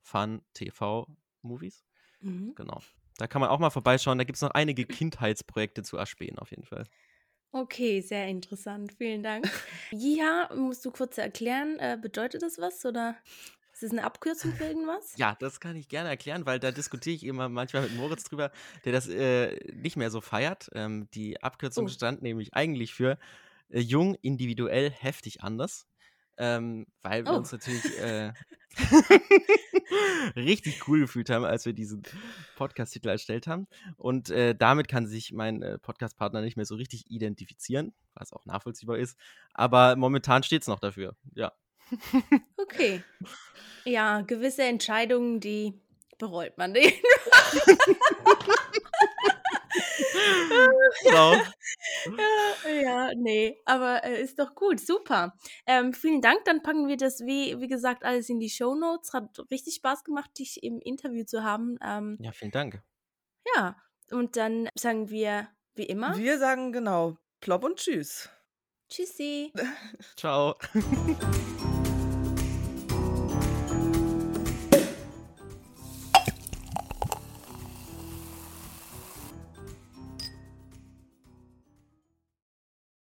Fun 0.00 0.42
TV 0.54 1.08
Movies. 1.42 1.84
Mhm. 2.20 2.54
Genau. 2.54 2.80
Da 3.18 3.26
kann 3.26 3.40
man 3.40 3.50
auch 3.50 3.58
mal 3.58 3.70
vorbeischauen. 3.70 4.16
Da 4.16 4.22
gibt 4.22 4.36
es 4.36 4.42
noch 4.42 4.52
einige 4.52 4.84
Kindheitsprojekte 4.84 5.82
zu 5.82 5.96
erspähen, 5.96 6.38
auf 6.38 6.50
jeden 6.50 6.62
Fall. 6.62 6.84
Okay, 7.50 8.00
sehr 8.00 8.28
interessant. 8.28 8.92
Vielen 8.92 9.24
Dank. 9.24 9.50
Ja, 9.90 10.48
musst 10.54 10.84
du 10.84 10.92
kurz 10.92 11.18
erklären, 11.18 11.80
äh, 11.80 11.98
bedeutet 12.00 12.42
das 12.42 12.58
was 12.58 12.86
oder 12.86 13.16
ist 13.82 13.92
das 13.92 13.98
eine 13.98 14.04
Abkürzung 14.04 14.52
für 14.52 14.64
irgendwas? 14.64 15.14
Ja, 15.16 15.36
das 15.40 15.58
kann 15.60 15.74
ich 15.76 15.88
gerne 15.88 16.08
erklären, 16.10 16.44
weil 16.46 16.58
da 16.60 16.70
diskutiere 16.70 17.16
ich 17.16 17.24
immer 17.24 17.48
manchmal 17.48 17.82
mit 17.84 17.96
Moritz 17.96 18.24
drüber, 18.24 18.52
der 18.84 18.92
das 18.92 19.08
äh, 19.08 19.56
nicht 19.72 19.96
mehr 19.96 20.10
so 20.10 20.20
feiert. 20.20 20.68
Ähm, 20.74 21.08
die 21.14 21.42
Abkürzung 21.42 21.86
Oh. 21.86 21.88
stand 21.88 22.20
nämlich 22.22 22.52
eigentlich 22.54 22.92
für 22.94 23.18
äh, 23.70 23.80
jung, 23.80 24.16
individuell, 24.22 24.90
heftig 24.90 25.42
anders. 25.42 25.86
Ähm, 26.36 26.86
weil 27.02 27.24
wir 27.24 27.32
Oh. 27.32 27.36
uns 27.36 27.52
natürlich 27.52 27.98
äh, 27.98 28.32
richtig 30.36 30.86
cool 30.88 31.00
gefühlt 31.00 31.30
haben, 31.30 31.44
als 31.44 31.66
wir 31.66 31.72
diesen 31.72 32.02
Podcast-Titel 32.56 33.08
erstellt 33.08 33.46
haben. 33.46 33.66
Und 33.96 34.30
äh, 34.30 34.54
damit 34.54 34.88
kann 34.88 35.06
sich 35.06 35.32
mein 35.32 35.62
äh, 35.62 35.78
Podcast-Partner 35.78 36.40
nicht 36.42 36.56
mehr 36.56 36.66
so 36.66 36.74
richtig 36.76 37.10
identifizieren, 37.10 37.94
was 38.14 38.32
auch 38.32 38.44
nachvollziehbar 38.46 38.98
ist. 38.98 39.18
Aber 39.54 39.96
momentan 39.96 40.42
steht 40.42 40.62
es 40.62 40.68
noch 40.68 40.80
dafür. 40.80 41.16
Ja. 41.34 41.52
Okay. 42.56 43.02
Ja, 43.84 44.20
gewisse 44.22 44.62
Entscheidungen, 44.64 45.40
die 45.40 45.80
bereut 46.18 46.56
man 46.58 46.72
nicht. 46.72 47.02
Genau. 51.04 51.34
ja, 52.82 53.10
nee, 53.16 53.56
aber 53.64 54.04
äh, 54.04 54.22
ist 54.22 54.38
doch 54.38 54.54
gut, 54.54 54.80
super. 54.80 55.34
Ähm, 55.66 55.92
vielen 55.92 56.20
Dank, 56.20 56.44
dann 56.44 56.62
packen 56.62 56.88
wir 56.88 56.96
das, 56.96 57.20
wie, 57.20 57.58
wie 57.60 57.68
gesagt, 57.68 58.04
alles 58.04 58.28
in 58.28 58.40
die 58.40 58.50
Show 58.50 58.74
Notes. 58.74 59.12
Hat 59.12 59.38
richtig 59.50 59.76
Spaß 59.76 60.04
gemacht, 60.04 60.30
dich 60.38 60.62
im 60.62 60.80
Interview 60.80 61.24
zu 61.24 61.44
haben. 61.44 61.78
Ähm, 61.82 62.16
Ja, 62.20 62.32
vielen 62.32 62.50
Dank. 62.50 62.82
ja, 63.54 63.76
und 64.10 64.36
dann 64.36 64.68
sagen 64.74 65.10
wir, 65.10 65.48
wie 65.74 65.84
immer, 65.86 66.16
Wir 66.16 66.38
sagen 66.38 66.72
genau, 66.72 67.16
plopp 67.40 67.64
und 67.64 67.76
tschüss. 67.76 68.28
Tschüssi. 68.88 69.52
Ciao. 70.16 70.56